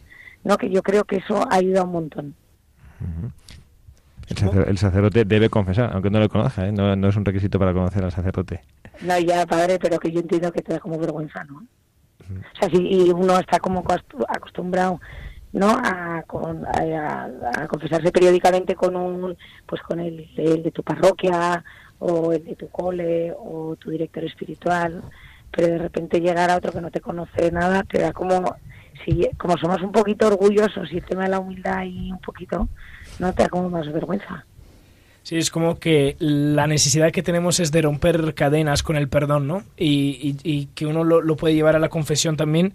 [0.43, 2.35] no que yo creo que eso ayuda un montón.
[4.67, 6.71] El, sacerdote debe confesar aunque no lo conozca ¿eh?
[6.71, 8.61] no, no, es un requisito para conocer al sacerdote.
[9.01, 11.63] No ya padre pero que yo entiendo que te da como vergüenza no
[12.29, 13.83] o sea si y uno está como
[14.29, 14.99] acostumbrado
[15.51, 21.63] no a, a, confesarse periódicamente con un pues con el, el de tu parroquia
[22.05, 25.01] o el de tu cole o tu director espiritual,
[25.51, 28.57] pero de repente llegar a otro que no te conoce nada te da como,
[29.05, 32.67] si, como somos un poquito orgullosos y el tema de la humildad y un poquito,
[33.19, 34.45] no te da como más vergüenza.
[35.21, 39.47] Sí, es como que la necesidad que tenemos es de romper cadenas con el perdón,
[39.47, 39.63] ¿no?
[39.77, 42.73] Y, y, que uno lo, lo, puede llevar a la confesión también,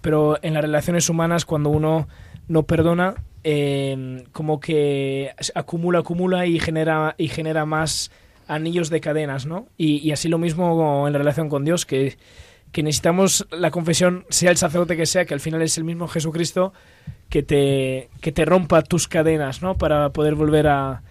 [0.00, 2.08] pero en las relaciones humanas cuando uno
[2.48, 8.10] no perdona, eh, como que acumula, acumula y genera, y genera más
[8.54, 9.68] anillos de cadenas, ¿no?
[9.76, 12.16] Y, así lo mismo en relación con Dios, que,
[12.74, 16.72] necesitamos la confesión, sea el sacerdote que sea, que al final es el mismo Jesucristo,
[17.28, 19.76] que te, que te rompa tus cadenas, ¿no?
[19.76, 21.02] Para poder volver a,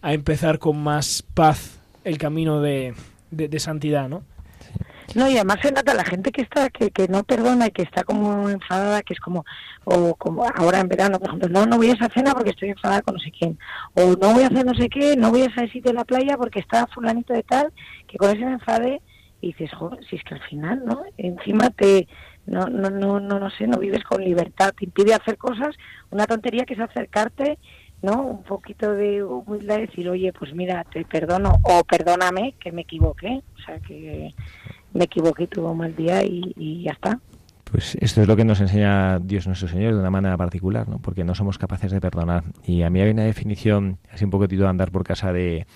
[0.00, 2.94] a empezar con más paz el camino de,
[3.30, 4.24] de santidad, ¿no?
[5.14, 7.82] No, y además se nota la gente que está, que, que no perdona y que
[7.82, 9.44] está como enfadada, que es como,
[9.84, 12.70] o como ahora en verano, por ejemplo, no, no voy a esa cena porque estoy
[12.70, 13.58] enfadada con no sé quién,
[13.94, 16.04] o no voy a hacer no sé qué, no voy a ese sitio de la
[16.04, 17.72] playa porque está fulanito de tal,
[18.06, 19.02] que con ese me enfade
[19.40, 21.02] y dices, joder, si es que al final, ¿no?
[21.18, 22.06] Encima te,
[22.46, 25.76] no, no, no, no, no sé, no vives con libertad, te impide hacer cosas,
[26.10, 27.58] una tontería que es acercarte
[28.02, 28.20] ¿no?
[28.20, 32.82] Un poquito de humildad y decir, oye, pues mira, te perdono o perdóname que me
[32.82, 33.42] equivoqué.
[33.56, 34.34] O sea, que
[34.92, 37.20] me equivoqué, tuve un mal día y, ya está.
[37.64, 40.98] Pues esto es lo que nos enseña Dios nuestro Señor de una manera particular, ¿no?
[40.98, 42.44] Porque no somos capaces de perdonar.
[42.66, 45.66] Y a mí hay una definición, así un poquitito de andar por casa de,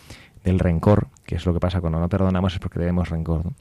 [0.45, 3.53] del rencor, que es lo que pasa cuando no perdonamos es porque tenemos rencor.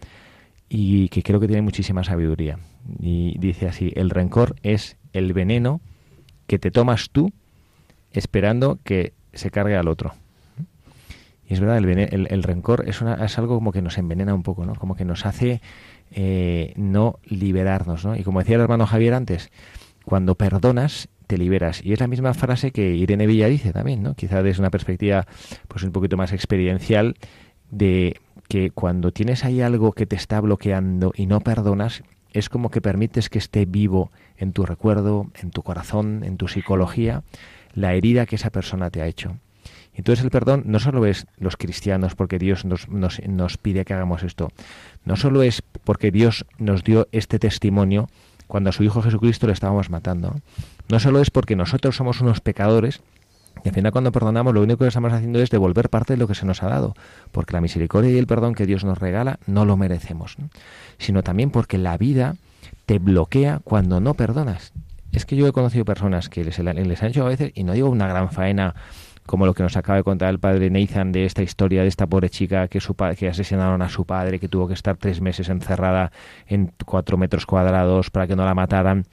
[0.67, 2.59] Y que creo que tiene muchísima sabiduría.
[2.99, 5.79] Y dice así, el rencor es el veneno
[6.47, 7.31] que te tomas tú
[8.11, 10.13] esperando que se cargue al otro.
[11.47, 14.43] Y es verdad, el, el, rencor es, una, es, algo como que nos envenena un
[14.43, 14.75] poco, ¿no?
[14.75, 15.61] Como que nos hace
[16.11, 18.15] eh, no liberarnos, ¿no?
[18.15, 19.51] Y como decía el hermano Javier antes,
[20.05, 21.83] cuando perdonas, te liberas.
[21.83, 24.15] Y es la misma frase que Irene Villa dice también, ¿no?
[24.15, 25.25] Quizá desde una perspectiva
[25.67, 27.15] pues un poquito más experiencial
[27.69, 32.69] de que cuando tienes ahí algo que te está bloqueando y no perdonas, es como
[32.69, 37.23] que permites que esté vivo en tu recuerdo, en tu corazón, en tu psicología,
[37.73, 39.37] la herida que esa persona te ha hecho.
[39.95, 43.93] Entonces el perdón no solo es los cristianos porque Dios nos, nos, nos, pide que
[43.93, 44.49] hagamos esto,
[45.05, 48.09] no solo es porque Dios nos dio este testimonio
[48.47, 50.35] cuando a su Hijo Jesucristo le estábamos matando,
[50.89, 53.01] no solo es porque nosotros somos unos pecadores,
[53.63, 56.27] y al final cuando perdonamos lo único que estamos haciendo es devolver parte de lo
[56.27, 56.93] que se nos ha dado,
[57.31, 60.35] porque la misericordia y el perdón que Dios nos regala no lo merecemos,
[60.97, 62.35] sino también porque la vida
[62.85, 64.73] te bloquea cuando no perdonas.
[65.11, 67.73] Es que yo he conocido personas que les, les han hecho a veces, y no
[67.73, 68.75] digo una gran faena
[69.25, 72.07] como lo que nos acaba de contar el padre Nathan de esta historia de esta
[72.07, 75.49] pobre chica que, su que asesinaron a su padre, que tuvo que estar tres meses
[75.49, 76.11] encerrada
[76.47, 79.05] en cuatro metros cuadrados para que no la mataran.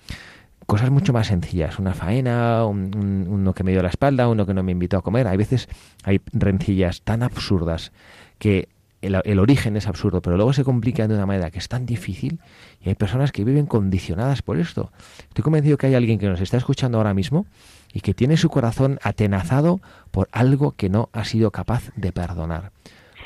[0.67, 4.63] Cosas mucho más sencillas, una faena, uno que me dio la espalda, uno que no
[4.63, 5.27] me invitó a comer.
[5.27, 5.69] Hay veces
[6.05, 7.93] hay rencillas tan absurdas
[8.39, 8.69] que
[9.03, 12.41] el, origen es absurdo, pero luego se complica de una manera que es tan difícil
[12.81, 14.91] y hay personas que viven condicionadas por esto.
[15.29, 17.47] Estoy convencido que hay alguien que nos está escuchando ahora mismo
[17.93, 22.71] y que tiene su corazón atenazado por algo que no ha sido capaz de perdonar.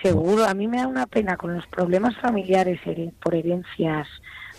[0.03, 2.81] Seguro, a mí me da una pena con los problemas familiares
[3.23, 4.09] por herencias,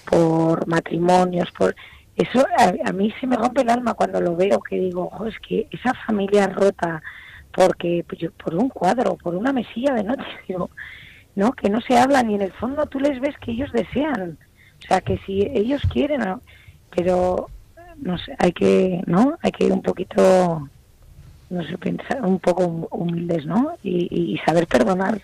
[0.10, 1.76] por matrimonios, por
[2.16, 5.68] eso a, mí se me rompe el alma cuando lo veo que digo, es que
[5.72, 7.02] esa familia rota
[7.52, 10.70] porque pues por un cuadro, por una mesilla de noche, digo,
[11.38, 14.40] no, que no se hablan y en el fondo tú les ves que ellos desean,
[14.84, 16.22] o sea, que si ellos quieren,
[16.96, 17.48] pero
[17.98, 19.38] no sé, hay que, ¿no?
[19.44, 20.68] Hay que ir un poquito,
[21.52, 23.78] no sé, pensar un poco humildes, ¿no?
[23.84, 25.22] Y, saber perdonar.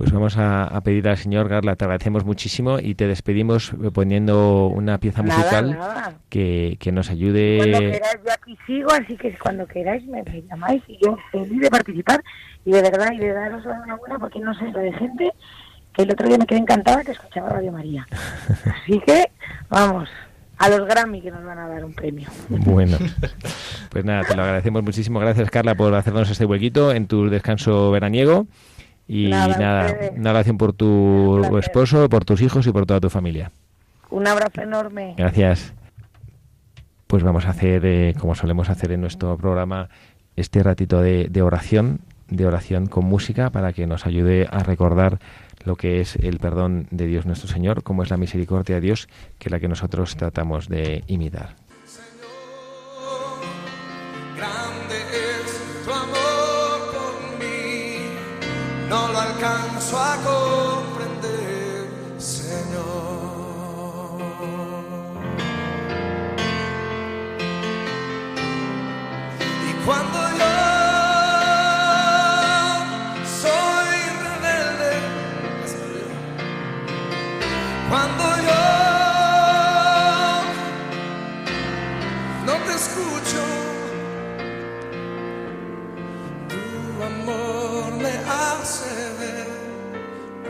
[0.00, 4.96] Pues vamos a, pedir al señor Garla, te agradecemos muchísimo y te despedimos poniendo una
[4.96, 5.78] pieza musical
[6.30, 7.58] Que, que, nos ayude.
[7.58, 11.68] Cuando queráis, yo aquí sigo, así que cuando queráis me, llamáis y yo feliz de
[11.68, 12.24] participar
[12.64, 15.34] y de verdad y de daros una buena porque no sé, lo de gente
[15.92, 18.06] que el otro día me quedé encantada que escuchaba Radio María.
[18.82, 19.30] Así que,
[19.68, 20.08] vamos
[20.56, 22.28] a los Grammy que nos van a dar un premio.
[22.48, 22.96] Bueno,
[23.90, 25.20] pues nada, te lo agradecemos muchísimo.
[25.20, 28.46] Gracias, Carla, por hacernos este huequito en tu descanso veraniego.
[29.12, 33.50] Y nada, una oración por tu esposo, por tus hijos y por toda tu familia.
[34.08, 35.14] Un abrazo enorme.
[35.16, 35.74] Gracias.
[37.08, 39.88] Pues vamos a hacer, eh, como solemos hacer en nuestro programa,
[40.36, 45.18] este ratito de, oración de oración con música para que nos ayude a recordar
[45.64, 49.08] lo que es el perdón de Dios nuestro Señor, como es la misericordia de Dios,
[49.40, 51.56] que es la que nosotros tratamos de imitar.
[58.90, 61.88] No lo alcanzo a comprender,
[62.18, 62.90] Señor.
[69.68, 70.29] Y cuando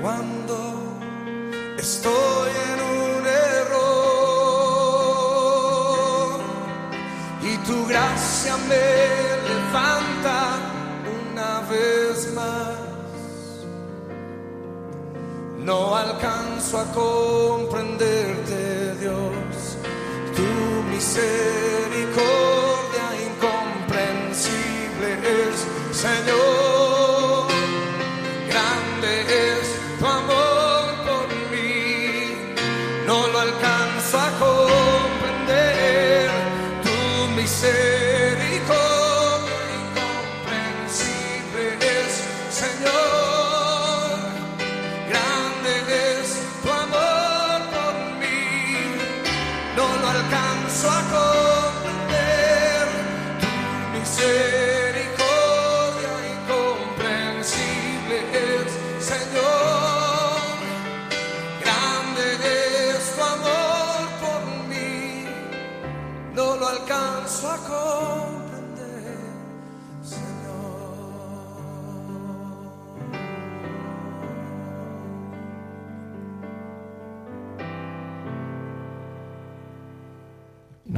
[0.01, 0.57] cuando
[1.79, 3.81] estoy en un error
[7.43, 8.99] y tu gracia me
[9.49, 10.59] levanta
[11.23, 12.77] una vez más.
[15.59, 19.77] No alcanzo a comprenderte, Dios,
[20.35, 20.43] tu
[20.91, 26.50] misericordia incomprensible es, Señor.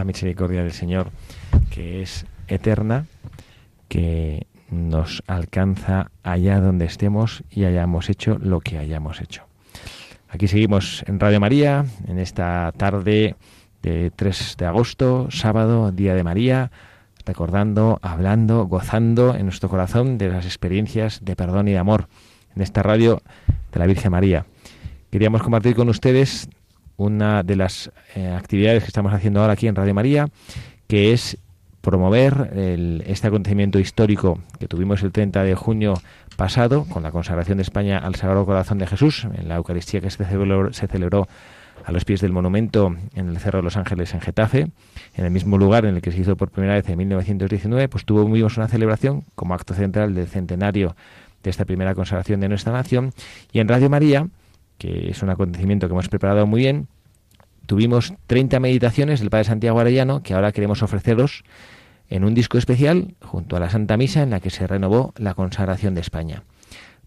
[0.02, 1.12] La misericordia del Señor,
[1.70, 3.06] que es eterna,
[3.86, 9.44] que nos alcanza allá donde estemos y hayamos hecho lo que hayamos hecho.
[10.28, 13.36] Aquí seguimos en Radio María, en esta tarde
[13.80, 16.72] de 3 de agosto, sábado, Día de María,
[17.24, 22.08] recordando, hablando, gozando en nuestro corazón de las experiencias de perdón y de amor
[22.56, 23.22] en esta radio
[23.70, 24.46] de la Virgen María.
[25.12, 26.48] Queríamos compartir con ustedes
[27.02, 30.28] una de las eh, actividades que estamos haciendo ahora aquí en Radio María,
[30.86, 31.38] que es
[31.80, 35.94] promover el- este acontecimiento histórico que tuvimos el 30 de junio
[36.36, 39.26] pasado con la consagración de España al Sagrado Corazón de Jesús.
[39.36, 41.26] En la Eucaristía que se celebró, se celebró
[41.84, 44.68] a los pies del monumento en el Cerro de los Ángeles en Getafe,
[45.16, 48.04] en el mismo lugar en el que se hizo por primera vez en 1919, pues
[48.04, 50.94] tuvimos una celebración como acto central del centenario
[51.42, 53.12] de esta primera consagración de nuestra nación.
[53.52, 54.28] Y en Radio María,
[54.82, 56.88] que es un acontecimiento que hemos preparado muy bien,
[57.66, 61.44] tuvimos 30 meditaciones del Padre Santiago Arellano que ahora queremos ofreceros
[62.08, 65.34] en un disco especial junto a la Santa Misa en la que se renovó la
[65.34, 66.42] consagración de España.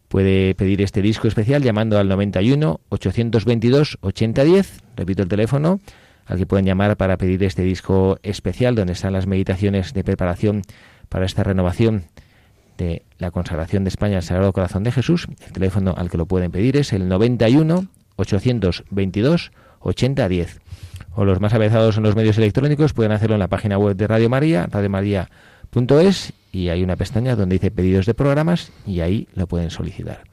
[0.08, 5.82] Puede pedir este disco especial llamando al 91 822 8010, repito el teléfono,
[6.26, 10.62] al que pueden llamar para pedir este disco especial donde están las meditaciones de preparación
[11.10, 12.06] para esta renovación
[12.78, 15.28] de la consagración de España al Sagrado Corazón de Jesús.
[15.46, 20.60] El teléfono al que lo pueden pedir es el 91 822 8010.
[21.16, 24.08] O los más avezados en los medios electrónicos pueden hacerlo en la página web de
[24.08, 29.48] Radio María, radiomaria.es, y hay una pestaña donde dice pedidos de programas y ahí lo
[29.48, 30.24] pueden solicitar.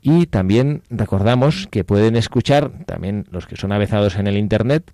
[0.00, 4.92] Y también recordamos que pueden escuchar, también los que son avezados en el Internet,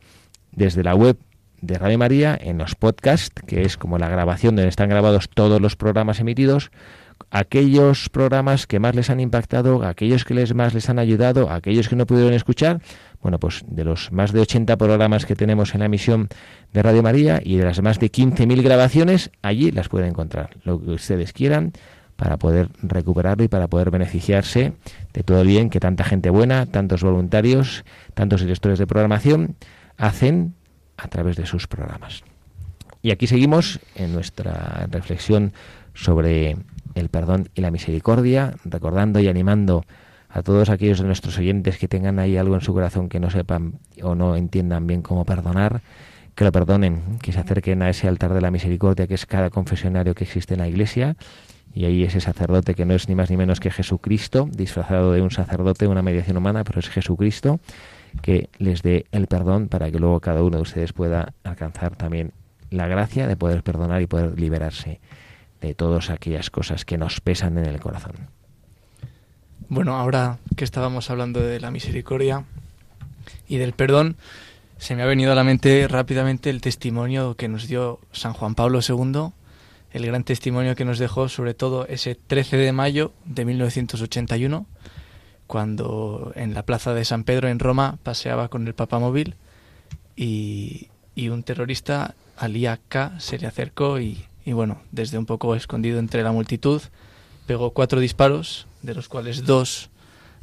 [0.53, 1.19] desde la web
[1.67, 5.61] de Radio María, en los podcasts, que es como la grabación donde están grabados todos
[5.61, 6.71] los programas emitidos,
[7.31, 11.89] aquellos programas que más les han impactado, aquellos que les más les han ayudado, aquellos
[11.89, 12.81] que no pudieron escuchar,
[13.23, 16.29] bueno, pues de los más de 80 programas que tenemos en la emisión
[16.73, 20.81] de Radio María y de las más de 15.000 grabaciones, allí las pueden encontrar, lo
[20.81, 21.73] que ustedes quieran,
[22.17, 24.75] para poder recuperarlo y para poder beneficiarse
[25.13, 27.85] de todo el bien que tanta gente buena, tantos voluntarios,
[28.15, 29.57] tantos directores de programación
[29.97, 30.55] hacen
[30.97, 32.23] a través de sus programas.
[33.03, 35.53] Y aquí seguimos en nuestra reflexión
[35.93, 36.57] sobre
[36.95, 39.85] el perdón y la misericordia, recordando y animando
[40.29, 43.31] a todos aquellos de nuestros oyentes que tengan ahí algo en su corazón que no
[43.31, 45.81] sepan o no entiendan bien cómo perdonar,
[46.35, 49.51] que lo perdonen, que se acerquen a ese altar de la misericordia que es cada
[49.51, 51.17] confesionario que existe en la iglesia
[51.75, 55.23] y ahí ese sacerdote que no es ni más ni menos que Jesucristo, disfrazado de
[55.23, 57.59] un sacerdote, una mediación humana, pero es Jesucristo,
[58.23, 62.33] que les dé el perdón para que luego cada uno de ustedes pueda alcanzar también
[62.71, 65.01] la gracia de poder perdonar y poder liberarse
[65.61, 68.13] de todas aquellas cosas que nos pesan en el corazón.
[69.69, 72.45] Bueno, ahora que estábamos hablando de la misericordia
[73.49, 74.17] y del perdón,
[74.77, 78.55] se me ha venido a la mente rápidamente el testimonio que nos dio San Juan
[78.55, 79.31] Pablo II,
[79.93, 84.67] el gran testimonio que nos dejó sobre todo ese 13 de mayo de 1981,
[85.47, 89.35] cuando en la plaza de San Pedro en Roma paseaba con el papamóvil
[90.17, 95.55] y, y un terrorista, Alía K, se le acercó y, y bueno, desde un poco
[95.55, 96.83] escondido entre la multitud,
[97.47, 99.91] pegó cuatro disparos, de los cuales dos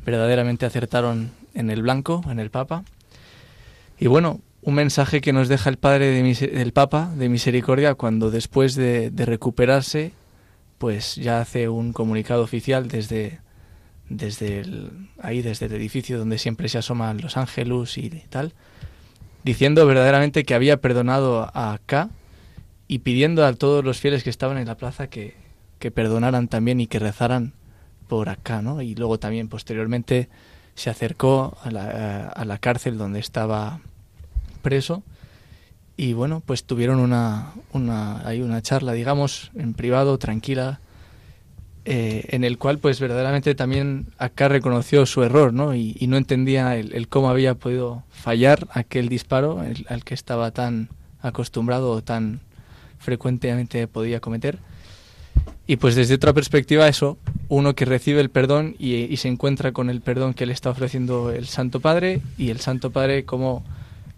[0.06, 2.84] verdaderamente acertaron en el blanco, en el Papa.
[3.99, 8.32] Y bueno, un mensaje que nos deja el Padre de del Papa de Misericordia cuando
[8.32, 10.14] después de, de, recuperarse,
[10.78, 13.39] pues ya hace un comunicado oficial desde,
[14.18, 18.53] desde el, ahí, desde el edificio donde siempre se asoman los ángeles y tal,
[19.43, 22.09] diciendo verdaderamente que había perdonado a K
[22.88, 25.36] y pidiendo a todos los fieles que estaban en la plaza que,
[25.80, 27.53] que perdonaran también y que rezaran
[28.07, 28.82] por acá, ¿no?
[28.82, 30.28] Y luego también posteriormente
[30.76, 33.80] se acercó a la, a la cárcel donde estaba
[34.62, 35.03] preso
[35.95, 40.82] y bueno, pues tuvieron una, una, hay una charla, digamos, en privado, tranquila,
[41.86, 45.73] eh, en el cual pues verdaderamente también acá reconoció su error, ¿no?
[45.75, 50.89] Y, no entendía el, cómo había podido fallar aquel disparo el, al que estaba tan
[51.21, 52.41] acostumbrado o tan
[52.99, 54.59] frecuentemente podía cometer.
[55.67, 57.17] Y pues desde otra perspectiva eso,
[57.47, 61.32] uno que recibe el perdón y, se encuentra con el perdón que le está ofreciendo
[61.32, 63.63] el Santo Padre y el Santo Padre como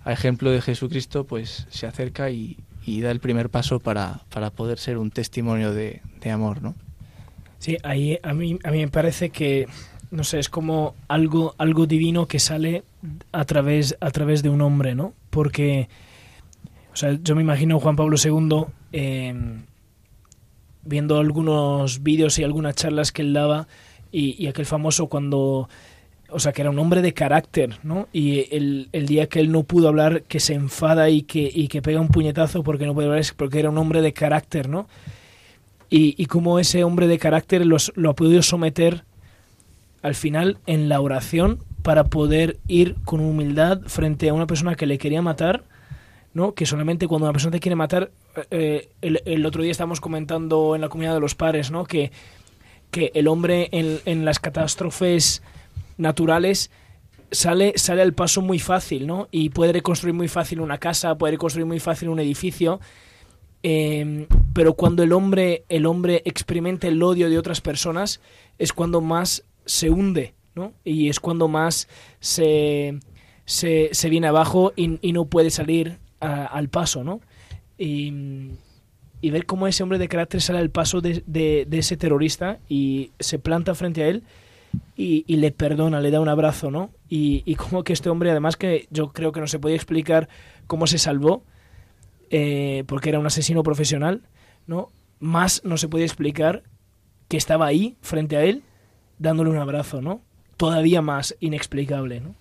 [0.04, 4.78] a ejemplo de Jesucristo pues se acerca y, da el primer paso para, para poder
[4.78, 6.02] ser un testimonio de,
[6.32, 6.76] amor, ¿no?
[7.64, 9.68] Sí, ahí a mí, a mí me parece que,
[10.12, 12.84] no sé, es como algo, algo divino que sale
[13.32, 15.14] a través, a través de un hombre, ¿no?
[15.30, 15.88] Porque,
[16.92, 19.34] o sea, yo me imagino Juan Pablo II eh,
[20.84, 23.70] viendo algunos vídeos y algunas charlas que él daba
[24.12, 25.70] y, y, aquel famoso cuando
[26.28, 29.54] o sea que era un hombre de carácter no y el, el, día que él
[29.54, 32.94] no pudo hablar que se enfada y que, y que pega un puñetazo porque no
[32.94, 34.88] puede hablar es porque era un hombre de carácter no
[35.94, 39.04] y, y cómo ese hombre de carácter los, lo ha podido someter
[40.02, 44.88] al final en la oración para poder ir con humildad frente a una persona que
[44.88, 45.66] le quería matar
[46.34, 46.56] ¿no?
[46.56, 48.10] Que solamente cuando una persona te quiere matar,
[48.50, 51.86] eh, el, el, otro día estábamos comentando en la comunidad de los padres, ¿no?
[51.86, 52.12] Que,
[52.90, 55.44] que el hombre en, en, las catástrofes
[56.00, 56.72] naturales
[57.30, 59.28] sale, sale al paso muy fácil, ¿no?
[59.30, 62.80] Y puede reconstruir muy fácil una casa, puede reconstruir muy fácil un edificio.
[63.64, 68.20] Eh, pero cuando el hombre, el hombre experimenta el odio de otras personas,
[68.60, 70.74] es cuando más se hunde, ¿no?
[70.84, 71.88] Y es cuando más
[72.20, 73.00] se,
[73.46, 77.22] se, viene abajo y, y no puede salir al paso, ¿no?
[77.78, 78.14] Y,
[79.22, 82.60] y, ver cómo ese hombre de carácter sale al paso de, de, de ese terrorista
[82.70, 84.24] y se planta frente a él
[84.96, 86.92] y, y, le perdona, le da un abrazo, ¿no?
[87.10, 90.30] Y, y como que este hombre, además que yo creo que no se podía explicar
[90.68, 91.44] cómo se salvó,
[92.36, 94.24] eh, porque era un asesino profesional,
[94.66, 94.90] ¿no?
[95.20, 96.64] Más no se podía explicar
[97.28, 98.64] que estaba ahí, frente a él,
[99.20, 100.24] dándole un abrazo, ¿no?
[100.58, 102.34] Todavía más inexplicable, ¿no?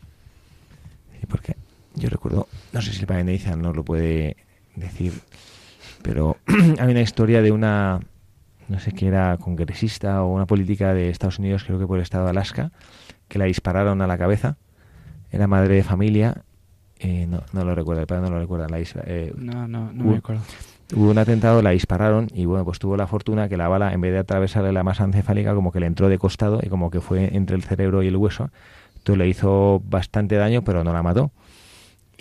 [1.23, 1.57] ¿Y por qué?
[1.95, 4.39] Yo recuerdo, no sé si el padre no lo puede
[4.77, 5.13] decir,
[6.01, 6.39] pero
[6.79, 8.01] hay una historia de una,
[8.69, 12.03] no sé qué era, congresista o una política de Estados Unidos, creo que por el
[12.03, 12.73] estado de Alaska,
[13.29, 14.57] que la dispararon a la cabeza.
[15.31, 16.45] Era madre de familia.
[17.03, 18.69] Eh, no, no lo recuerdo, el padre no lo recuerda.
[18.69, 20.43] La eh, no, no, no hubo, me acuerdo.
[20.95, 24.01] Hubo un atentado, la dispararon y bueno, pues tuvo la fortuna que la bala, en
[24.01, 27.01] vez de atravesarle la masa encefálica, como que le entró de costado y como que
[27.01, 28.51] fue entre el cerebro y el hueso.
[28.99, 31.33] Entonces le hizo bastante daño, pero no la mató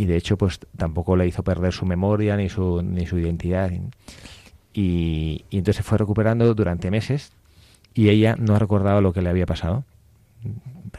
[0.01, 3.71] y de hecho pues tampoco le hizo perder su memoria ni su, ni su identidad.
[4.73, 7.31] Y, y, entonces se fue recuperando durante meses
[7.93, 9.83] y ella no ha recordado lo que le había pasado.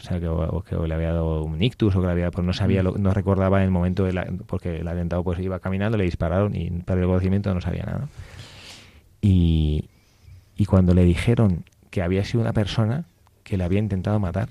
[0.09, 2.83] Que, o, que le había dado un ictus o que le había, pues no sabía,
[2.83, 6.57] lo, no recordaba el momento de la, porque el atentado pues iba caminando, le dispararon
[6.57, 8.09] y para el conocimiento no sabía nada.
[9.21, 9.89] Y,
[10.57, 13.05] y cuando le dijeron que había sido una persona
[13.45, 14.49] que le había intentado matar,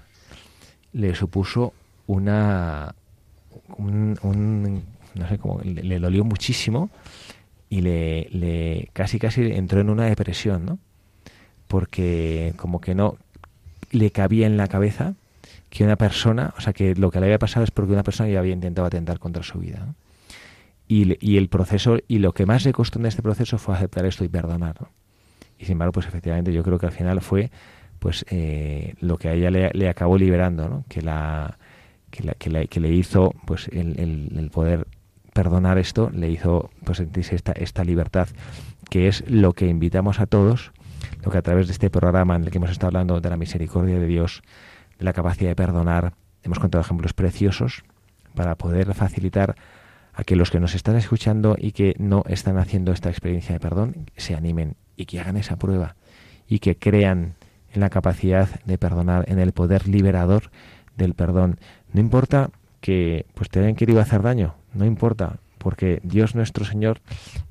[0.94, 1.74] le supuso
[2.08, 2.96] una,
[3.78, 4.84] un, un
[5.16, 6.90] no sé cómo, le, le, dolió muchísimo
[7.70, 10.80] y le, le casi casi entró en una depresión, ¿no?
[11.68, 13.18] Porque como que no
[13.92, 15.16] le cabía en la cabeza
[15.72, 18.30] que una persona, o sea, que lo que le había pasado es porque una persona
[18.30, 19.96] ya había intentado atentar contra su vida.
[20.88, 24.06] Y, y, el proceso, y lo que más le costó en este proceso fue aceptar
[24.06, 24.76] esto y perdonar.
[24.82, 24.90] ¿no?
[25.58, 27.50] Y sin embargo, pues efectivamente yo creo que al final fue
[28.00, 30.84] pues eh, lo que a ella le, acabó liberando, ¿no?
[30.90, 31.58] Que la,
[32.10, 34.88] que, la, que, la, que, le hizo pues el, el, el, poder
[35.34, 38.28] perdonar esto le hizo pues sentirse esta, esta libertad
[38.90, 40.72] que es lo que invitamos a todos
[41.24, 43.38] lo que a través de este programa en el que hemos estado hablando de la
[43.38, 44.42] misericordia de Dios,
[45.02, 47.84] la capacidad de perdonar, hemos contado ejemplos preciosos
[48.36, 49.56] para poder facilitar
[50.14, 53.60] a que los que nos están escuchando y que no están haciendo esta experiencia de
[53.60, 55.96] perdón se animen y que hagan esa prueba
[56.48, 57.36] y que crean
[57.74, 60.52] en la capacidad de perdonar, en el poder liberador
[60.98, 61.60] del perdón.
[61.94, 67.00] No importa que pues te hayan querido hacer daño, no importa, porque Dios nuestro Señor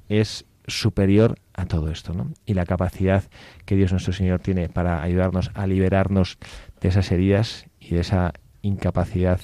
[0.09, 2.33] es superior a todo esto, ¿no?
[2.47, 3.25] Y la capacidad
[3.65, 6.39] que Dios nuestro Señor tiene para ayudarnos a liberarnos
[6.81, 9.41] de esas heridas y de esa incapacidad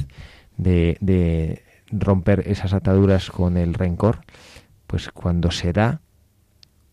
[0.56, 4.20] de, de romper esas ataduras con el rencor,
[4.86, 6.00] pues cuando se da,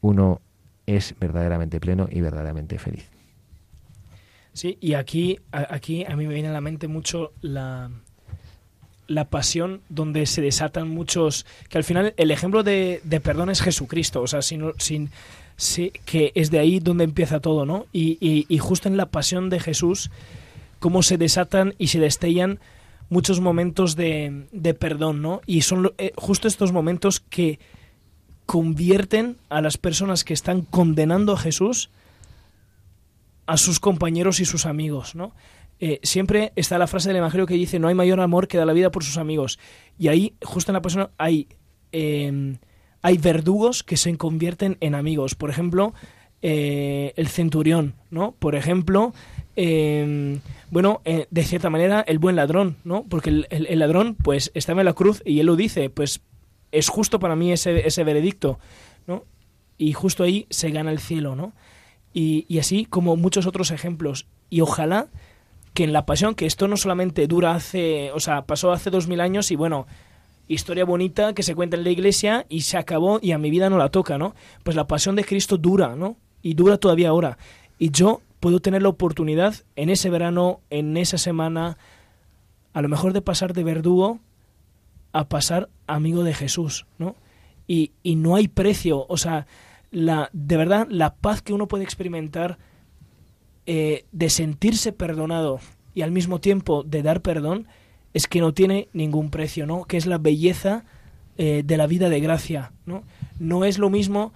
[0.01, 0.41] uno
[0.85, 3.09] es verdaderamente pleno y verdaderamente feliz.
[4.53, 7.89] Sí, y aquí, aquí a mí me viene a la mente mucho la,
[9.07, 13.61] la pasión donde se desatan muchos que al final el ejemplo de, de perdón es
[13.61, 15.09] Jesucristo o sea sin, sin
[15.55, 19.59] sí, que es de ahí donde empieza todo no y, justo en la pasión de
[19.59, 20.11] Jesús
[20.79, 22.59] cómo se desatan y se destellan
[23.09, 27.59] muchos momentos de, de perdón no y son eh, justo estos momentos que
[28.45, 31.89] convierten a las personas que están condenando a Jesús
[33.45, 35.33] a sus compañeros y sus amigos no
[35.85, 38.65] eh, siempre está la frase del Evangelio que dice no hay mayor amor que da
[38.65, 39.59] la vida por sus amigos.
[39.99, 41.49] Y ahí, justo en la persona, hay,
[41.91, 42.55] eh,
[43.03, 45.35] hay verdugos que se convierten en amigos.
[45.35, 45.93] Por ejemplo,
[46.41, 48.31] eh, el centurión, ¿no?
[48.31, 49.13] Por ejemplo,
[49.55, 50.39] eh,
[50.71, 53.03] bueno, de cierta manera, el buen ladrón, ¿no?
[53.07, 56.21] Porque el, ladrón, pues, estaba en la cruz y él lo dice, pues,
[56.71, 58.57] es justo para mí ese, ese veredicto,
[59.05, 59.25] ¿no?
[59.77, 61.53] Y justo ahí se gana el cielo, ¿no?
[62.13, 64.27] Y, y así como muchos otros ejemplos.
[64.49, 65.09] Y ojalá
[65.73, 69.07] que en la pasión, que esto no solamente dura hace, o sea, pasó hace dos
[69.07, 69.87] mil años y bueno,
[70.47, 73.69] historia bonita que se cuenta en la iglesia y se acabó y a mi vida
[73.69, 74.35] no la toca, ¿no?
[74.63, 76.17] Pues la pasión de Cristo dura, ¿no?
[76.41, 77.37] Y dura todavía ahora.
[77.79, 81.77] Y yo puedo tener la oportunidad en ese verano, en esa semana,
[82.73, 84.19] a lo mejor de pasar de verdugo
[85.13, 87.15] a pasar amigo de Jesús, ¿no?
[87.67, 89.47] Y, y no hay precio, o sea,
[89.91, 92.57] la, de verdad, la paz que uno puede experimentar
[93.65, 95.59] eh, de sentirse perdonado
[95.93, 97.67] y al mismo tiempo de dar perdón
[98.13, 99.85] es que no tiene ningún precio, ¿no?
[99.85, 100.83] Que es la belleza
[101.37, 103.03] eh, de la vida de gracia, ¿no?
[103.39, 104.33] No es lo mismo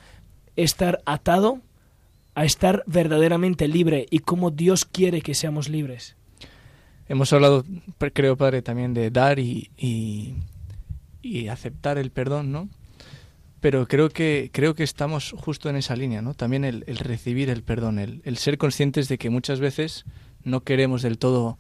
[0.56, 1.62] estar atado
[2.36, 6.16] a estar verdaderamente libre y cómo Dios quiere que seamos libres.
[7.08, 7.64] Hemos hablado,
[8.14, 10.36] creo, Padre, también de dar y, y,
[11.22, 12.70] y aceptar el perdón, ¿no?
[13.60, 16.34] pero creo que creo que estamos justo en esa línea, ¿no?
[16.34, 20.06] También el, el recibir el perdón, el, el, ser conscientes de que muchas veces
[20.44, 21.58] no queremos del todo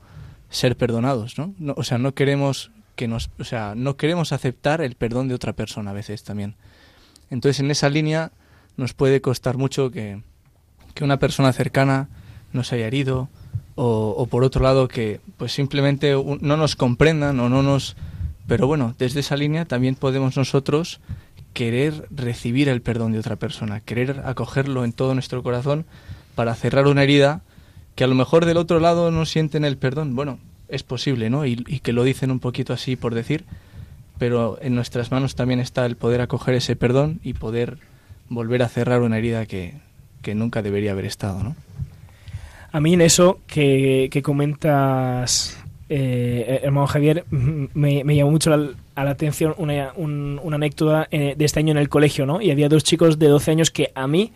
[0.49, 1.53] ser perdonados, ¿no?
[1.75, 5.53] o sea, no queremos que nos, o sea, no queremos aceptar el perdón de otra
[5.53, 6.55] persona a veces también.
[7.29, 8.31] Entonces, en esa línea
[8.75, 10.21] nos puede costar mucho que,
[10.93, 12.09] que una persona cercana
[12.53, 13.29] nos haya herido
[13.75, 17.95] o, o por otro lado que pues simplemente no nos comprendan o no nos
[18.47, 21.01] pero bueno, desde esa línea también podemos nosotros
[21.53, 25.85] querer recibir el perdón de otra persona, querer acogerlo en todo nuestro corazón
[26.33, 27.41] para cerrar una herida
[27.97, 30.15] que a lo mejor del otro lado no sienten el perdón.
[30.15, 30.37] Bueno,
[30.69, 31.45] es posible, ¿no?
[31.45, 33.43] Y, y, que lo dicen un poquito así por decir,
[34.19, 37.79] pero en nuestras manos también está el poder acoger ese perdón y poder
[38.29, 39.73] volver a cerrar una herida que,
[40.21, 41.55] que nunca debería haber estado, ¿no?
[42.71, 45.57] A mí en eso que, que comentas
[45.89, 51.33] eh, hermano Javier, me, llamó mucho la, a la atención una, un, una anécdota eh,
[51.35, 52.41] de este año en el colegio, ¿no?
[52.41, 54.33] Y había dos chicos de 12 años que a mí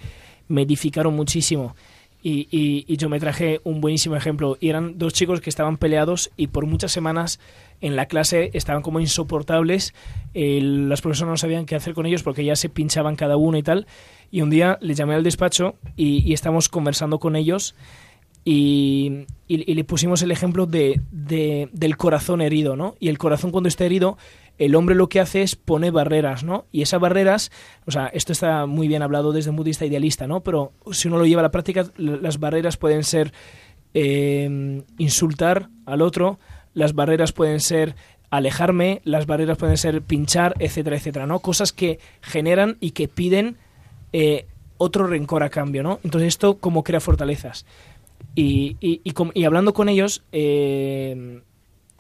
[0.48, 1.76] me edificaron muchísimo.
[2.24, 4.58] Y, yo me traje un buenísimo ejemplo.
[4.62, 7.40] Eran dos chicos que estaban peleados y por muchas semanas
[7.82, 9.94] en la clase estaban como insoportables.
[10.34, 13.58] Eh, las profesoras no sabían qué hacer con ellos porque ya se pinchaban cada uno
[13.58, 13.88] y tal.
[14.30, 17.76] Y un día les llamé al despacho y, estamos conversando con ellos.
[18.46, 22.96] Y, y, le pusimos el ejemplo de, del corazón herido, ¿no?
[23.00, 24.18] Y el corazón cuando está herido,
[24.58, 26.66] el hombre lo que hace es pone barreras, ¿no?
[26.72, 27.52] Y esas barreras,
[27.86, 30.42] o sea, esto está muy bien hablado desde un budista idealista, ¿no?
[30.42, 33.34] Pero si uno lo lleva a la práctica, las barreras pueden ser
[33.94, 36.40] eh, insultar al otro,
[36.74, 37.96] las barreras pueden ser
[38.30, 41.40] alejarme, las barreras pueden ser pinchar, etcétera, etcétera, ¿no?
[41.40, 43.58] Cosas que generan y que piden
[44.14, 44.46] eh,
[44.78, 46.00] otro rencor a cambio, ¿no?
[46.04, 47.66] Entonces esto como crea fortalezas.
[48.36, 51.42] Y, y, y, y, hablando con ellos, eh,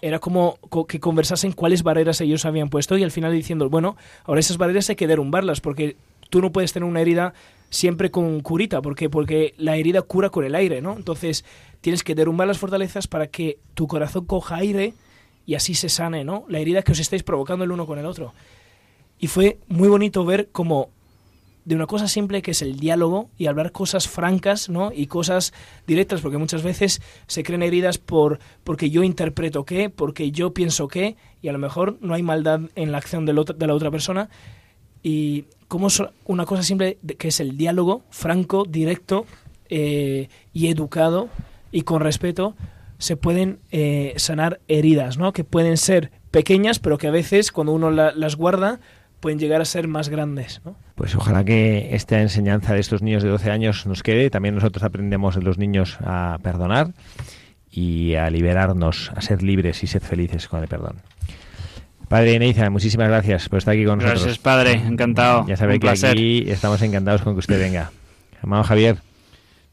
[0.02, 3.95] era como que conversasen cuáles barreras ellos habían puesto y al final diciendo, bueno,
[4.26, 5.95] ahora esas barreras hay que derrumbarlas porque
[6.30, 7.34] tú no puedes tener una herida
[7.70, 10.95] siempre con curita, porque porque la herida cura con el aire, ¿no?
[10.95, 11.45] Entonces
[11.80, 14.93] tienes que derrumbar las fortalezas para que tu corazón coja aire
[15.45, 16.45] y así se sane, ¿no?
[16.47, 18.34] La herida que os estáis provocando el uno con el otro.
[19.20, 20.89] Y fue muy bonito ver cómo
[21.64, 24.91] de una cosa simple que es el diálogo y hablar cosas francas, ¿no?
[24.93, 25.53] Y cosas
[25.86, 30.88] directas, porque muchas veces se creen heridas por porque yo interpreto qué, porque yo pienso
[30.88, 34.30] qué, y a lo mejor no hay maldad en la acción de la otra, persona.
[35.03, 35.88] Y como
[36.26, 39.26] una cosa simple que es el diálogo franco, directo
[39.70, 41.30] eh, y educado
[41.72, 42.55] y con respeto,
[42.97, 45.34] se pueden eh, sanar heridas, ¿no?
[45.34, 48.80] Que pueden ser pequeñas, pero que a veces cuando uno las guarda
[49.22, 50.61] pueden llegar a ser más grandes.
[50.65, 50.76] ¿no?
[50.95, 54.30] Pues ojalá que esta enseñanza de estos niños de 12 años nos quede.
[54.30, 56.89] También nosotros aprendemos de los niños a perdonar
[57.72, 60.97] y a liberarnos, a ser libres y ser felices con el perdón.
[62.09, 64.24] Padre Neiza, muchísimas gracias por estar aquí con nosotros.
[64.24, 65.47] Gracias, padre, encantado.
[65.47, 67.91] Ya sabe que aquí estamos encantados con que usted venga.
[68.41, 68.97] Amado Javier,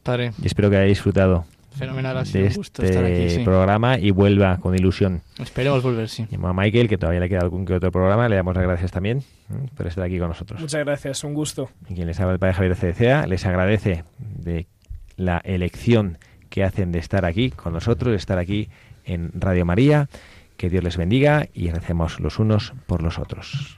[0.04, 0.32] padre.
[0.40, 1.46] y espero que haya disfrutado
[1.78, 5.22] Fenomenal, ha de este programa y vuelva con ilusión.
[5.38, 6.26] Esperemos volver, sí.
[6.30, 9.22] a Michael, que todavía le queda algún que otro programa, le damos las gracias también
[9.76, 10.60] por estar aquí con nosotros.
[10.60, 11.70] Muchas gracias, un gusto.
[11.88, 14.66] Y quien les habla el Padre Javier CDCA les agradece de
[15.16, 16.18] la elección
[16.50, 18.68] que hacen de estar aquí con nosotros, de estar aquí
[19.04, 20.08] en Radio María.
[20.56, 23.77] Que Dios les bendiga y recemos los unos por los otros.